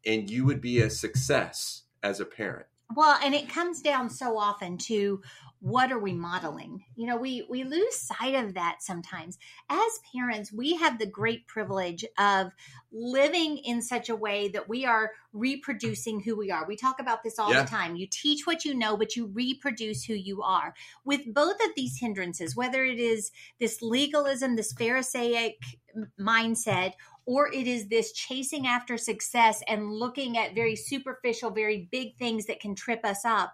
and 0.06 0.28
you 0.28 0.44
would 0.46 0.60
be 0.60 0.80
a 0.80 0.90
success 0.90 1.84
as 2.02 2.20
a 2.20 2.26
parent. 2.26 2.66
Well, 2.96 3.18
and 3.24 3.36
it 3.36 3.50
comes 3.50 3.82
down 3.82 4.10
so 4.10 4.38
often 4.38 4.78
to 4.80 5.22
what 5.64 5.94
are 5.94 6.00
we 6.00 6.12
modeling? 6.12 6.84
You 6.94 7.08
know 7.08 7.16
we 7.16 7.48
we 7.50 7.64
lose 7.64 7.96
sight 7.96 8.36
of 8.36 8.54
that 8.56 8.80
sometimes. 8.82 9.38
As 9.70 10.00
parents 10.14 10.52
we 10.52 10.76
have 10.76 11.00
the 11.00 11.06
great 11.06 11.48
privilege 11.48 12.04
of 12.18 12.52
living 12.92 13.60
in 13.60 13.82
such 13.82 14.10
a 14.10 14.16
way 14.16 14.50
that 14.50 14.68
we 14.68 14.86
are 14.86 15.12
reproducing 15.32 16.20
who 16.20 16.36
we 16.36 16.52
are. 16.52 16.68
We 16.68 16.76
talk 16.76 17.00
about 17.00 17.24
this 17.24 17.40
all 17.40 17.54
yeah. 17.54 17.64
the 17.64 17.70
time. 17.70 17.96
You 17.96 18.08
teach 18.12 18.46
what 18.46 18.66
you 18.66 18.74
know 18.74 18.98
but 18.98 19.16
you 19.16 19.28
reproduce 19.28 20.04
who 20.04 20.16
you 20.16 20.42
are. 20.42 20.74
With 21.06 21.34
both 21.34 21.56
of 21.64 21.72
these 21.78 21.98
hindrances 21.98 22.58
whether 22.58 22.84
it 22.84 23.00
is 23.00 23.32
this 23.62 23.82
legalism 23.82 24.58
this 24.58 24.74
pharisaic 24.74 25.64
mindset 26.20 26.92
or 27.26 27.50
it 27.54 27.68
is 27.68 27.88
this 27.88 28.12
chasing 28.12 28.68
after 28.68 28.98
success 28.98 29.64
and 29.70 29.94
looking 29.94 30.38
at 30.38 30.56
very 30.56 30.76
superficial 30.76 31.52
very 31.52 31.88
big 31.90 32.18
things 32.18 32.48
that 32.48 32.60
can 32.60 32.76
trip 32.76 33.06
us 33.06 33.24
up 33.24 33.54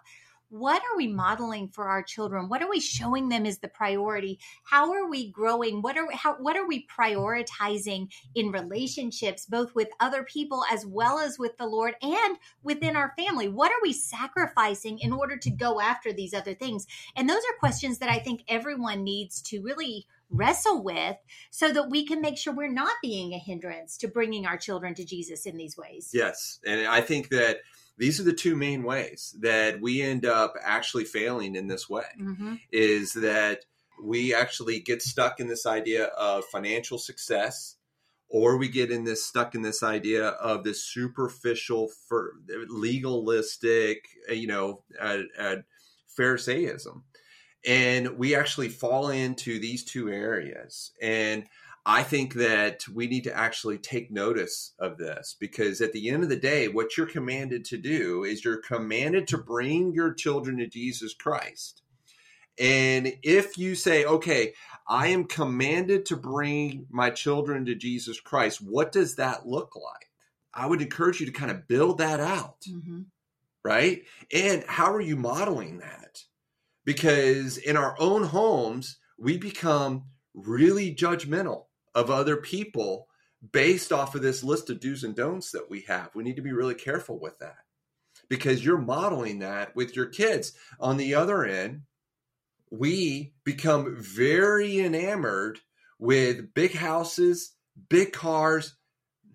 what 0.50 0.82
are 0.82 0.96
we 0.96 1.06
modeling 1.06 1.68
for 1.68 1.88
our 1.88 2.02
children? 2.02 2.48
What 2.48 2.60
are 2.60 2.68
we 2.68 2.80
showing 2.80 3.28
them 3.28 3.46
is 3.46 3.58
the 3.58 3.68
priority? 3.68 4.38
How 4.64 4.92
are 4.92 5.08
we 5.08 5.30
growing? 5.30 5.80
What 5.80 5.96
are 5.96 6.10
how, 6.12 6.34
what 6.34 6.56
are 6.56 6.66
we 6.66 6.86
prioritizing 6.86 8.08
in 8.34 8.50
relationships 8.50 9.46
both 9.46 9.74
with 9.74 9.88
other 10.00 10.24
people 10.24 10.64
as 10.70 10.84
well 10.84 11.18
as 11.18 11.38
with 11.38 11.56
the 11.56 11.66
lord 11.66 11.94
and 12.02 12.36
within 12.62 12.96
our 12.96 13.14
family? 13.16 13.48
What 13.48 13.70
are 13.70 13.80
we 13.82 13.92
sacrificing 13.92 14.98
in 14.98 15.12
order 15.12 15.36
to 15.36 15.50
go 15.50 15.80
after 15.80 16.12
these 16.12 16.34
other 16.34 16.54
things? 16.54 16.86
And 17.16 17.28
those 17.28 17.38
are 17.38 17.58
questions 17.58 17.98
that 17.98 18.10
i 18.10 18.18
think 18.18 18.42
everyone 18.48 19.04
needs 19.04 19.40
to 19.42 19.62
really 19.62 20.06
wrestle 20.30 20.82
with 20.82 21.16
so 21.50 21.72
that 21.72 21.90
we 21.90 22.06
can 22.06 22.20
make 22.20 22.36
sure 22.36 22.52
we're 22.52 22.68
not 22.68 22.92
being 23.02 23.32
a 23.32 23.38
hindrance 23.38 23.96
to 23.98 24.08
bringing 24.08 24.46
our 24.46 24.56
children 24.56 24.94
to 24.94 25.04
jesus 25.04 25.46
in 25.46 25.56
these 25.56 25.76
ways. 25.76 26.10
Yes. 26.12 26.58
And 26.66 26.86
i 26.88 27.00
think 27.00 27.28
that 27.28 27.58
these 28.00 28.18
are 28.18 28.24
the 28.24 28.32
two 28.32 28.56
main 28.56 28.82
ways 28.82 29.36
that 29.40 29.80
we 29.80 30.00
end 30.00 30.24
up 30.24 30.54
actually 30.62 31.04
failing 31.04 31.54
in 31.54 31.68
this 31.68 31.88
way 31.88 32.06
mm-hmm. 32.18 32.54
is 32.72 33.12
that 33.12 33.60
we 34.02 34.34
actually 34.34 34.80
get 34.80 35.02
stuck 35.02 35.38
in 35.38 35.48
this 35.48 35.66
idea 35.66 36.06
of 36.06 36.44
financial 36.46 36.96
success 36.98 37.76
or 38.30 38.56
we 38.56 38.68
get 38.68 38.90
in 38.90 39.04
this 39.04 39.24
stuck 39.24 39.54
in 39.54 39.60
this 39.60 39.82
idea 39.82 40.28
of 40.28 40.64
this 40.64 40.82
superficial 40.82 41.90
for 42.08 42.32
legalistic 42.68 44.06
you 44.30 44.46
know 44.46 44.82
uh, 44.98 45.18
uh, 45.38 45.56
pharisaism 46.18 47.02
and 47.66 48.16
we 48.16 48.34
actually 48.34 48.70
fall 48.70 49.10
into 49.10 49.60
these 49.60 49.84
two 49.84 50.08
areas 50.08 50.92
and 51.02 51.44
I 51.92 52.04
think 52.04 52.34
that 52.34 52.86
we 52.86 53.08
need 53.08 53.24
to 53.24 53.36
actually 53.36 53.76
take 53.76 54.12
notice 54.12 54.74
of 54.78 54.96
this 54.96 55.34
because 55.40 55.80
at 55.80 55.92
the 55.92 56.08
end 56.08 56.22
of 56.22 56.28
the 56.28 56.36
day, 56.36 56.68
what 56.68 56.96
you're 56.96 57.04
commanded 57.04 57.64
to 57.64 57.78
do 57.78 58.22
is 58.22 58.44
you're 58.44 58.62
commanded 58.62 59.26
to 59.26 59.38
bring 59.38 59.92
your 59.92 60.14
children 60.14 60.58
to 60.58 60.68
Jesus 60.68 61.14
Christ. 61.14 61.82
And 62.60 63.14
if 63.24 63.58
you 63.58 63.74
say, 63.74 64.04
okay, 64.04 64.54
I 64.86 65.08
am 65.08 65.24
commanded 65.24 66.06
to 66.06 66.16
bring 66.16 66.86
my 66.90 67.10
children 67.10 67.64
to 67.64 67.74
Jesus 67.74 68.20
Christ, 68.20 68.60
what 68.60 68.92
does 68.92 69.16
that 69.16 69.48
look 69.48 69.74
like? 69.74 70.12
I 70.54 70.66
would 70.66 70.82
encourage 70.82 71.18
you 71.18 71.26
to 71.26 71.32
kind 71.32 71.50
of 71.50 71.66
build 71.66 71.98
that 71.98 72.20
out, 72.20 72.60
mm-hmm. 72.70 73.00
right? 73.64 74.04
And 74.32 74.62
how 74.68 74.92
are 74.92 75.00
you 75.00 75.16
modeling 75.16 75.78
that? 75.78 76.22
Because 76.84 77.58
in 77.58 77.76
our 77.76 77.96
own 77.98 78.22
homes, 78.22 78.98
we 79.18 79.38
become 79.38 80.04
really 80.34 80.94
judgmental 80.94 81.64
of 81.94 82.10
other 82.10 82.36
people 82.36 83.08
based 83.52 83.92
off 83.92 84.14
of 84.14 84.22
this 84.22 84.44
list 84.44 84.70
of 84.70 84.80
do's 84.80 85.04
and 85.04 85.14
don'ts 85.14 85.52
that 85.52 85.70
we 85.70 85.80
have. 85.82 86.10
We 86.14 86.24
need 86.24 86.36
to 86.36 86.42
be 86.42 86.52
really 86.52 86.74
careful 86.74 87.18
with 87.18 87.38
that 87.38 87.58
because 88.28 88.64
you're 88.64 88.78
modeling 88.78 89.40
that 89.40 89.74
with 89.74 89.96
your 89.96 90.06
kids. 90.06 90.52
On 90.78 90.96
the 90.96 91.14
other 91.14 91.44
end, 91.44 91.82
we 92.70 93.32
become 93.44 93.96
very 93.96 94.78
enamored 94.78 95.58
with 95.98 96.54
big 96.54 96.74
houses, 96.74 97.52
big 97.88 98.12
cars. 98.12 98.74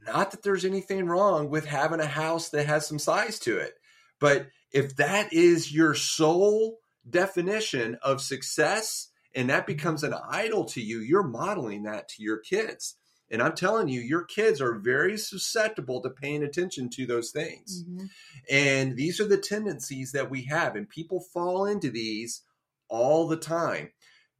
Not 0.05 0.31
that 0.31 0.43
there's 0.43 0.65
anything 0.65 1.07
wrong 1.07 1.49
with 1.49 1.65
having 1.65 1.99
a 1.99 2.05
house 2.05 2.49
that 2.49 2.67
has 2.67 2.87
some 2.87 2.99
size 2.99 3.39
to 3.39 3.57
it, 3.57 3.73
but 4.19 4.47
if 4.71 4.95
that 4.97 5.33
is 5.33 5.73
your 5.73 5.95
sole 5.95 6.77
definition 7.09 7.97
of 8.01 8.21
success 8.21 9.09
and 9.35 9.49
that 9.49 9.67
becomes 9.67 10.03
an 10.03 10.15
idol 10.29 10.65
to 10.65 10.81
you, 10.81 10.99
you're 10.99 11.27
modeling 11.27 11.83
that 11.83 12.07
to 12.09 12.23
your 12.23 12.37
kids. 12.37 12.95
And 13.29 13.41
I'm 13.41 13.55
telling 13.55 13.87
you, 13.87 14.01
your 14.01 14.23
kids 14.23 14.61
are 14.61 14.75
very 14.75 15.17
susceptible 15.17 15.99
to 16.01 16.09
paying 16.09 16.43
attention 16.43 16.89
to 16.91 17.05
those 17.05 17.31
things. 17.31 17.83
Mm-hmm. 17.83 18.05
And 18.51 18.95
these 18.95 19.19
are 19.19 19.27
the 19.27 19.37
tendencies 19.37 20.11
that 20.11 20.29
we 20.29 20.43
have, 20.43 20.75
and 20.75 20.87
people 20.87 21.19
fall 21.33 21.65
into 21.65 21.89
these 21.89 22.43
all 22.87 23.27
the 23.27 23.37
time. 23.37 23.89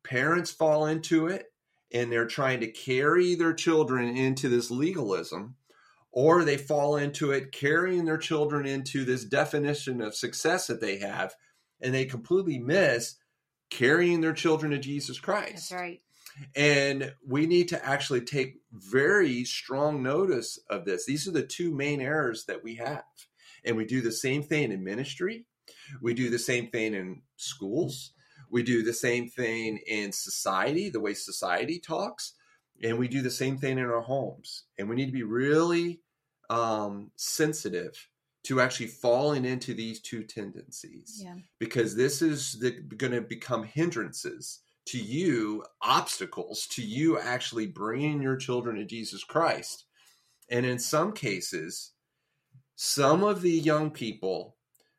Parents 0.04 0.52
fall 0.52 0.86
into 0.86 1.28
it, 1.28 1.48
and 1.92 2.12
they're 2.12 2.28
trying 2.28 2.60
to 2.60 2.72
carry 2.72 3.34
their 3.34 3.54
children 3.54 4.16
into 4.16 4.50
this 4.50 4.70
legalism, 4.70 5.56
or 6.12 6.46
they 6.46 6.58
fall 6.58 6.96
into 6.96 7.32
it 7.32 7.52
carrying 7.52 8.06
their 8.06 8.20
children 8.20 8.68
into 8.68 9.04
this 9.04 9.26
definition 9.26 10.00
of 10.00 10.16
success 10.16 10.68
that 10.68 10.80
they 10.80 11.00
have, 11.00 11.34
and 11.82 11.94
they 11.94 12.06
completely 12.06 12.60
miss 12.60 13.16
carrying 13.76 14.22
their 14.22 14.34
children 14.34 14.72
to 14.72 14.78
Jesus 14.78 15.20
Christ. 15.20 15.70
That's 15.70 15.72
right. 15.74 16.02
And 16.56 17.14
we 17.28 17.46
need 17.46 17.70
to 17.70 17.86
actually 17.86 18.22
take 18.22 18.56
very 18.72 19.44
strong 19.44 20.02
notice 20.02 20.60
of 20.70 20.86
this. 20.86 21.06
These 21.06 21.28
are 21.28 21.32
the 21.32 21.46
two 21.46 21.74
main 21.74 22.02
errors 22.02 22.46
that 22.46 22.64
we 22.64 22.76
have. 22.76 23.04
And 23.66 23.76
we 23.76 23.86
do 23.86 24.02
the 24.02 24.12
same 24.12 24.44
thing 24.44 24.72
in 24.72 24.84
ministry. 24.84 25.46
We 26.02 26.14
do 26.14 26.30
the 26.30 26.40
same 26.40 26.68
thing 26.68 26.94
in 26.94 27.22
schools. 27.36 28.12
We 28.50 28.64
do 28.64 28.84
the 28.84 28.94
same 28.94 29.30
thing 29.30 29.80
in 29.88 30.12
society, 30.12 30.90
the 30.90 31.00
way 31.02 31.14
society 31.14 31.80
talks. 31.80 32.34
And 32.82 32.98
we 32.98 33.08
do 33.08 33.22
the 33.22 33.32
same 33.32 33.58
thing 33.58 33.78
in 33.78 33.86
our 33.86 34.02
homes. 34.02 34.64
And 34.78 34.90
we 34.90 34.96
need 34.96 35.08
to 35.08 35.12
be 35.12 35.24
really 35.24 36.02
um, 36.50 37.12
sensitive 37.16 38.08
to 38.46 38.62
actually 38.62 38.88
falling 38.88 39.46
into 39.46 39.74
these 39.74 40.00
two 40.00 40.24
tendencies. 40.24 41.22
Yeah. 41.24 41.36
because 41.60 41.96
this 41.96 42.22
is 42.22 42.56
going 42.98 43.14
to 43.14 43.22
become 43.22 43.64
hindrances 43.64 44.62
to 44.88 45.00
you 45.00 45.64
obstacles 45.82 46.68
to 46.68 46.84
you 46.84 47.20
actually 47.20 47.66
bringing 47.66 48.22
your 48.22 48.36
children 48.36 48.76
to 48.78 48.86
jesus 48.86 49.24
christ. 49.24 49.86
And 50.50 50.66
in 50.66 50.78
some 50.80 51.12
cases 51.12 51.92
some 52.76 53.24
of 53.24 53.42
the 53.42 53.52
young 53.52 53.90
people 53.90 54.58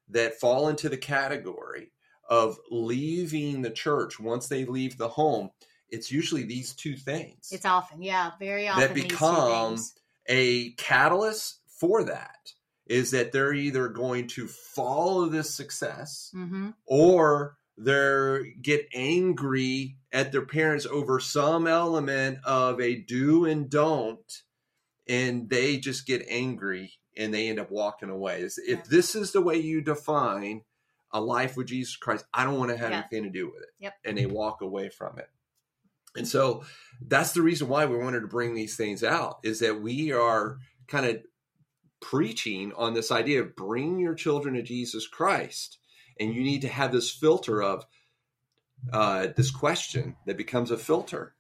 that 0.09 0.41
fall 0.41 0.69
into 0.69 0.89
the 0.89 0.97
category 0.97 1.93
of 2.29 2.59
leaving 2.71 3.63
the 3.63 3.71
church 3.71 4.19
once 4.19 4.49
they 4.49 4.65
leave 4.65 4.99
the 4.99 5.09
home 5.09 5.51
it's 5.91 6.11
usually 6.11 6.43
these 6.43 6.75
two 6.75 6.97
things 6.97 7.49
it's 7.53 7.65
often 7.65 8.03
yeah 8.03 8.33
very 8.41 8.67
often 8.67 8.83
that 8.83 8.95
become 8.95 9.79
a 10.29 10.73
catalyst 10.73 11.61
for 11.69 12.03
that 12.03 12.53
is 12.87 13.11
that 13.11 13.33
they're 13.33 13.53
either 13.53 13.89
going 13.89 14.29
to 14.29 14.47
follow 14.47 15.27
this 15.27 15.55
success 15.55 16.31
mm-hmm. 16.35 16.71
or 16.87 17.57
they're 17.77 18.45
get 18.63 18.87
angry 18.95 19.97
at 20.13 20.33
their 20.33 20.47
parents 20.47 20.87
over 20.87 21.21
some 21.21 21.67
element 21.67 22.39
of 22.45 22.81
a 22.81 22.97
do 22.97 23.45
and 23.45 23.69
don't 23.69 24.43
and 25.09 25.49
they 25.51 25.77
just 25.77 26.07
get 26.07 26.25
angry 26.29 26.93
and 27.17 27.33
they 27.35 27.49
end 27.49 27.61
up 27.61 27.71
walking 27.71 28.09
away 28.11 28.41
if 28.67 28.85
this 28.85 29.15
is 29.15 29.33
the 29.33 29.43
way 29.43 29.57
you 29.57 29.81
define 29.81 30.63
a 31.13 31.21
life 31.21 31.57
with 31.57 31.67
jesus 31.67 31.97
christ 31.97 32.25
i 32.33 32.45
don't 32.45 32.59
want 32.59 32.71
to 32.71 32.77
have 32.77 32.91
yeah. 32.91 32.99
anything 32.99 33.25
to 33.25 33.31
do 33.31 33.47
with 33.47 33.63
it 33.63 33.69
yep. 33.79 33.95
and 34.05 34.17
they 34.17 34.27
walk 34.27 34.63
away 34.63 34.89
from 34.89 35.19
it 35.19 35.29
and 36.17 36.27
so 36.27 36.65
that's 37.07 37.33
the 37.33 37.43
reason 37.43 37.69
why 37.69 37.85
we 37.85 37.99
wanted 37.99 38.21
to 38.21 38.27
bring 38.27 38.55
these 38.55 38.77
things 38.77 39.05
out 39.05 39.39
is 39.43 39.59
that 39.61 39.83
we 39.83 40.13
are 40.13 40.59
kind 40.89 41.05
of 41.05 41.19
preaching 42.11 42.73
on 42.77 42.95
this 42.95 43.11
idea 43.11 43.41
of 43.43 43.57
bringing 43.57 43.99
your 43.99 44.15
children 44.15 44.55
to 44.55 44.63
Jesus 44.63 45.09
Christ. 45.09 45.79
And 46.21 46.33
you 46.33 46.43
need 46.45 46.63
to 46.63 46.69
have 46.69 46.93
this 46.93 47.11
filter 47.11 47.61
of 47.61 47.85
uh, 48.93 49.29
this 49.37 49.51
question 49.51 50.15
that 50.25 50.37
becomes 50.37 50.71
a 50.71 50.79
filter. 50.79 51.35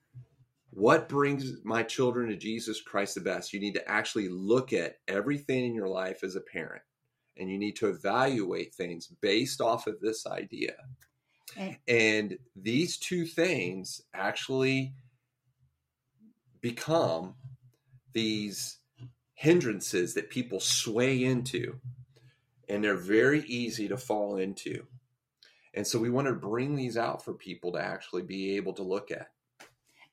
What 0.70 1.08
brings 1.08 1.64
my 1.64 1.84
children 1.84 2.30
to 2.30 2.36
Jesus 2.36 2.80
Christ 2.80 3.14
the 3.14 3.20
best? 3.20 3.52
You 3.52 3.60
need 3.60 3.74
to 3.74 3.88
actually 3.88 4.28
look 4.28 4.72
at 4.72 4.96
everything 5.06 5.66
in 5.66 5.74
your 5.74 5.88
life 5.88 6.24
as 6.24 6.34
a 6.34 6.40
parent 6.40 6.82
and 7.36 7.48
you 7.48 7.58
need 7.58 7.76
to 7.76 7.88
evaluate 7.88 8.74
things 8.74 9.06
based 9.20 9.60
off 9.60 9.86
of 9.86 10.00
this 10.00 10.26
idea. 10.26 10.74
Okay. 11.52 11.78
And 11.86 12.38
these 12.56 12.96
two 12.96 13.24
things 13.24 14.00
actually 14.12 14.94
become 16.60 17.36
these 18.12 18.78
hindrances 19.36 20.14
that 20.14 20.30
people 20.30 20.58
sway 20.58 21.22
into, 21.22 21.78
and 22.68 22.82
they're 22.82 22.96
very 22.96 23.42
easy 23.42 23.86
to 23.86 23.96
fall 23.96 24.36
into. 24.36 24.84
And 25.74 25.86
so 25.86 25.98
we 25.98 26.10
want 26.10 26.26
to 26.26 26.32
bring 26.32 26.74
these 26.74 26.96
out 26.96 27.22
for 27.24 27.34
people 27.34 27.72
to 27.72 27.78
actually 27.78 28.22
be 28.22 28.56
able 28.56 28.72
to 28.72 28.82
look 28.82 29.10
at. 29.10 29.30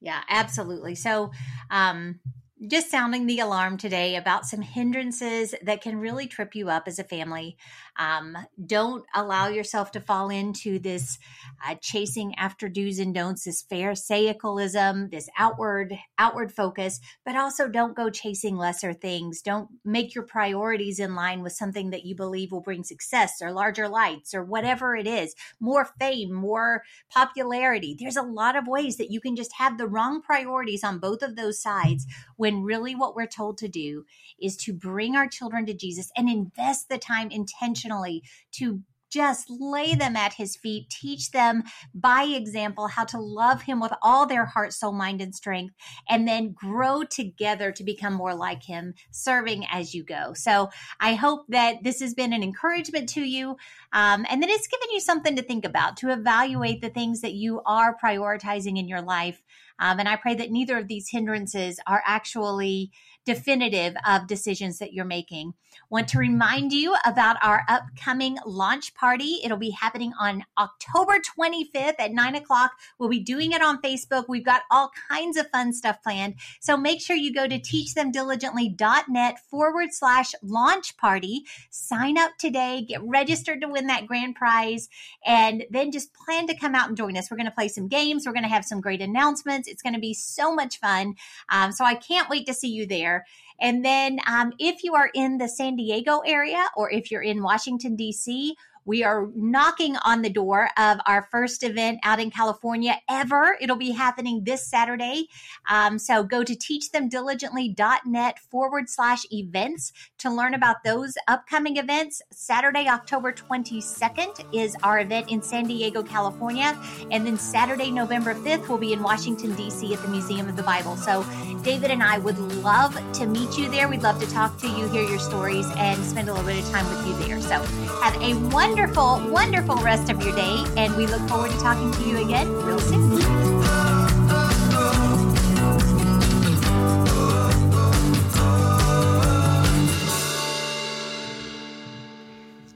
Yeah, 0.02 0.22
absolutely. 0.30 0.96
So, 0.96 1.32
um, 1.72 2.20
just 2.68 2.90
sounding 2.90 3.26
the 3.26 3.40
alarm 3.40 3.78
today 3.78 4.16
about 4.16 4.46
some 4.46 4.62
hindrances 4.62 5.54
that 5.64 5.82
can 5.82 5.98
really 5.98 6.28
trip 6.28 6.56
you 6.56 6.70
up 6.70 6.88
as 6.88 6.98
a 6.98 7.04
family. 7.04 7.58
Um, 8.00 8.38
don't 8.66 9.04
allow 9.14 9.48
yourself 9.48 9.92
to 9.92 10.00
fall 10.00 10.30
into 10.30 10.80
this 10.80 11.20
uh, 11.66 11.76
chasing 11.82 12.34
after 12.36 12.70
do's 12.70 13.00
and 13.00 13.14
don'ts, 13.14 13.44
this 13.44 13.64
pharisaicalism, 13.64 15.12
this 15.12 15.30
outward 15.38 15.98
outward 16.18 16.52
focus, 16.52 17.00
but 17.26 17.36
also 17.36 17.68
don't 17.68 17.96
go 17.96 18.10
chasing 18.10 18.56
lesser 18.56 18.94
things. 18.94 19.42
Don't 19.42 19.70
make 19.84 20.16
your 20.16 20.24
priorities 20.24 21.00
in 21.00 21.16
line 21.16 21.44
with 21.44 21.54
something 21.54 21.90
that 21.90 22.06
you 22.06 22.16
believe 22.16 22.52
will 22.52 22.62
bring 22.62 22.84
success 22.84 23.42
or 23.42 23.52
larger 23.52 23.88
lights 23.88 24.34
or 24.34 24.44
whatever 24.44 24.96
it 24.96 25.08
is, 25.08 25.36
more 25.60 25.88
fame, 26.00 26.32
more 26.32 26.84
popularity. 27.12 27.96
There's 28.00 28.18
a 28.18 28.22
lot 28.22 28.56
of 28.56 28.68
ways 28.68 28.98
that 28.98 29.12
you 29.12 29.20
can 29.20 29.36
just 29.36 29.54
have 29.58 29.78
the 29.78 29.88
wrong 29.88 30.22
priorities 30.22 30.84
on 30.84 31.00
both 31.00 31.22
of 31.22 31.36
those 31.36 31.62
sides 31.62 32.08
when 32.38 32.53
really 32.62 32.96
what 32.96 33.16
we're 33.16 33.28
told 33.28 33.58
to 33.60 33.68
do 33.68 34.06
is 34.42 34.58
to 34.58 34.74
bring 34.74 35.16
our 35.16 35.28
children 35.28 35.66
to 35.66 35.74
Jesus 35.74 36.12
and 36.18 36.30
invest 36.30 36.90
the 36.90 36.98
time 36.98 37.30
intentionally 37.32 38.24
to 38.54 38.82
just 39.14 39.48
lay 39.48 39.94
them 39.94 40.16
at 40.16 40.34
his 40.34 40.56
feet, 40.56 40.90
teach 40.90 41.30
them 41.32 41.64
by 41.94 42.24
example 42.24 42.88
how 42.88 43.06
to 43.06 43.20
love 43.20 43.62
him 43.62 43.80
with 43.80 43.94
all 44.02 44.26
their 44.26 44.46
heart, 44.46 44.74
soul, 44.74 44.92
mind, 44.92 45.22
and 45.22 45.36
strength, 45.36 45.76
and 46.10 46.28
then 46.28 46.52
grow 46.52 47.04
together 47.04 47.72
to 47.72 47.84
become 47.84 48.14
more 48.14 48.34
like 48.34 48.64
him, 48.64 48.96
serving 49.12 49.66
as 49.72 49.94
you 49.94 50.04
go. 50.04 50.34
So 50.34 50.72
I 51.00 51.14
hope 51.14 51.46
that 51.50 51.84
this 51.84 52.00
has 52.00 52.16
been 52.16 52.34
an 52.34 52.42
encouragement 52.42 53.08
to 53.10 53.22
you 53.22 53.56
um, 53.94 54.26
and 54.30 54.42
that 54.42 54.50
it's 54.50 54.68
given 54.68 54.90
you 54.92 55.00
something 55.00 55.36
to 55.36 55.44
think 55.44 55.64
about, 55.64 55.98
to 55.98 56.12
evaluate 56.12 56.82
the 56.82 56.90
things 56.90 57.22
that 57.22 57.34
you 57.34 57.62
are 57.68 57.96
prioritizing 58.04 58.80
in 58.80 58.88
your 58.88 59.02
life. 59.02 59.44
Um, 59.80 60.00
and 60.00 60.08
I 60.10 60.16
pray 60.16 60.36
that 60.36 60.52
neither 60.52 60.78
of 60.78 60.88
these 60.88 61.10
hindrances 61.10 61.80
are 61.88 62.04
actually 62.06 62.92
definitive 63.26 63.96
of 64.08 64.28
decisions 64.28 64.80
that 64.80 64.94
you're 64.94 65.06
making. 65.06 65.54
Want 65.90 66.08
to 66.10 66.20
remind 66.20 66.74
you 66.74 66.96
about 67.06 67.38
our 67.42 67.64
upcoming 67.68 68.38
launch 68.46 68.94
party. 68.96 69.40
It'll 69.44 69.58
be 69.58 69.72
happening 69.72 70.14
on 70.20 70.44
October 70.58 71.20
25th 71.20 71.96
at 72.00 72.12
9 72.12 72.36
o'clock. 72.36 72.72
We'll 73.00 73.10
be 73.10 73.20
doing 73.20 73.52
it 73.52 73.62
on 73.62 73.82
Facebook. 73.82 74.26
We've 74.28 74.46
got 74.46 74.64
all 74.72 74.92
kinds 75.10 75.38
of 75.38 75.50
fun 75.52 75.74
stuff 75.74 75.98
planned. 76.04 76.36
So 76.62 76.78
make 76.78 77.02
sure 77.02 77.16
you 77.16 77.34
go 77.34 77.48
to 77.48 77.60
teachthemdiligently.net 77.60 79.40
forward 79.50 79.90
slash 79.92 80.32
launch 80.42 80.98
party. 80.98 81.44
Sign 81.70 82.18
up 82.18 82.32
today, 82.38 82.86
get 82.88 83.02
registered 83.04 83.62
to 83.62 83.68
win 83.68 83.88
that 83.88 84.08
grand 84.08 84.36
prize, 84.36 84.90
and 85.26 85.64
then 85.70 85.92
just 85.92 86.14
plan 86.14 86.48
to 86.48 86.58
come 86.58 86.76
out 86.76 86.88
and 86.88 86.98
join 86.98 87.18
us. 87.18 87.30
We're 87.30 87.38
going 87.38 87.46
to 87.46 87.52
play 87.52 87.68
some 87.68 87.88
games. 87.88 88.26
We're 88.26 88.34
going 88.34 88.44
to 88.44 88.50
have 88.50 88.66
some 88.66 88.82
great 88.82 89.02
announcements. 89.02 89.63
It's 89.68 89.82
going 89.82 89.94
to 89.94 90.00
be 90.00 90.14
so 90.14 90.54
much 90.54 90.80
fun. 90.80 91.16
Um, 91.50 91.72
so 91.72 91.86
I 91.86 91.96
can't 91.96 92.30
wait 92.30 92.46
to 92.48 92.54
see 92.54 92.70
you 92.70 92.86
there. 92.86 93.26
And 93.60 93.84
then 93.84 94.20
um, 94.28 94.54
if 94.60 94.84
you 94.84 94.96
are 94.96 95.10
in 95.14 95.38
the 95.38 95.48
San 95.48 95.76
Diego 95.76 96.20
area 96.26 96.66
or 96.76 96.92
if 96.92 97.12
you're 97.12 97.22
in 97.22 97.44
Washington, 97.44 97.96
D.C., 97.96 98.56
we 98.86 99.04
are 99.04 99.30
knocking 99.36 99.96
on 100.04 100.22
the 100.22 100.30
door 100.30 100.70
of 100.78 101.00
our 101.06 101.28
first 101.32 101.64
event 101.64 102.00
out 102.04 102.20
in 102.20 102.30
California 102.30 103.00
ever. 103.10 103.58
It'll 103.62 103.76
be 103.78 103.92
happening 103.92 104.44
this 104.44 104.68
Saturday. 104.68 105.28
Um, 105.70 105.98
so 105.98 106.24
go 106.24 106.44
to 106.44 106.54
teachthemdiligently.net 106.54 108.40
forward 108.52 108.90
slash 108.90 109.26
events 109.32 109.94
to 110.20 110.30
learn 110.30 110.54
about 110.54 110.84
those 110.84 111.16
upcoming 111.28 111.78
events. 111.78 112.22
Saturday, 112.32 112.88
October 112.88 113.32
22nd 113.32 114.46
is 114.54 114.76
our 114.84 115.00
event 115.00 115.32
in 115.32 115.42
San 115.42 115.66
Diego, 115.66 116.04
California. 116.04 116.78
And 117.12 117.26
then 117.26 117.38
Saturday, 117.38 117.92
November 117.92 118.34
5th, 118.34 118.68
we'll 118.68 118.78
be 118.78 118.94
in 118.94 119.02
Washington, 119.02 119.56
D.C. 119.56 119.94
at 119.94 120.02
the 120.02 120.08
Museum 120.10 120.50
of 120.50 120.56
the 120.56 120.64
Bible. 120.64 120.98
So 120.98 121.26
David 121.64 121.92
and 121.92 122.04
I 122.04 122.18
would 122.18 122.38
love 122.38 123.00
to 123.14 123.26
meet 123.26 123.58
you 123.58 123.70
there. 123.70 123.88
We'd 123.88 124.04
love 124.04 124.20
to 124.20 124.30
talk 124.30 124.58
to 124.60 124.68
you, 124.68 124.88
hear 124.90 125.04
your 125.04 125.20
stories, 125.20 125.68
and 125.78 126.04
spend 126.04 126.28
a 126.30 126.34
little 126.34 126.48
bit 126.48 126.64
of 126.64 126.70
time 126.72 126.86
with 126.90 127.08
you 127.08 127.28
there. 127.28 127.42
So 127.42 127.62
have 128.02 128.22
a 128.22 128.34
wonderful 128.50 128.73
wonderful, 128.74 129.30
wonderful 129.30 129.76
rest 129.78 130.10
of 130.10 130.20
your 130.24 130.36
day, 130.36 130.66
and 130.78 130.96
we 130.96 131.06
look 131.06 131.22
forward 131.30 131.52
to 131.52 131.58
talking 131.60 131.92
to 131.92 132.10
you 132.10 132.26
again 132.26 132.52
real 132.64 132.80
soon. 132.80 133.20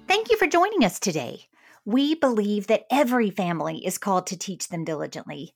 Thank 0.08 0.30
you 0.30 0.38
for 0.38 0.46
joining 0.46 0.84
us 0.84 1.00
today. 1.00 1.48
We 1.84 2.14
believe 2.14 2.68
that 2.68 2.86
every 2.92 3.32
family 3.32 3.84
is 3.84 3.98
called 3.98 4.28
to 4.28 4.38
teach 4.38 4.68
them 4.68 4.86
diligently. 4.86 5.56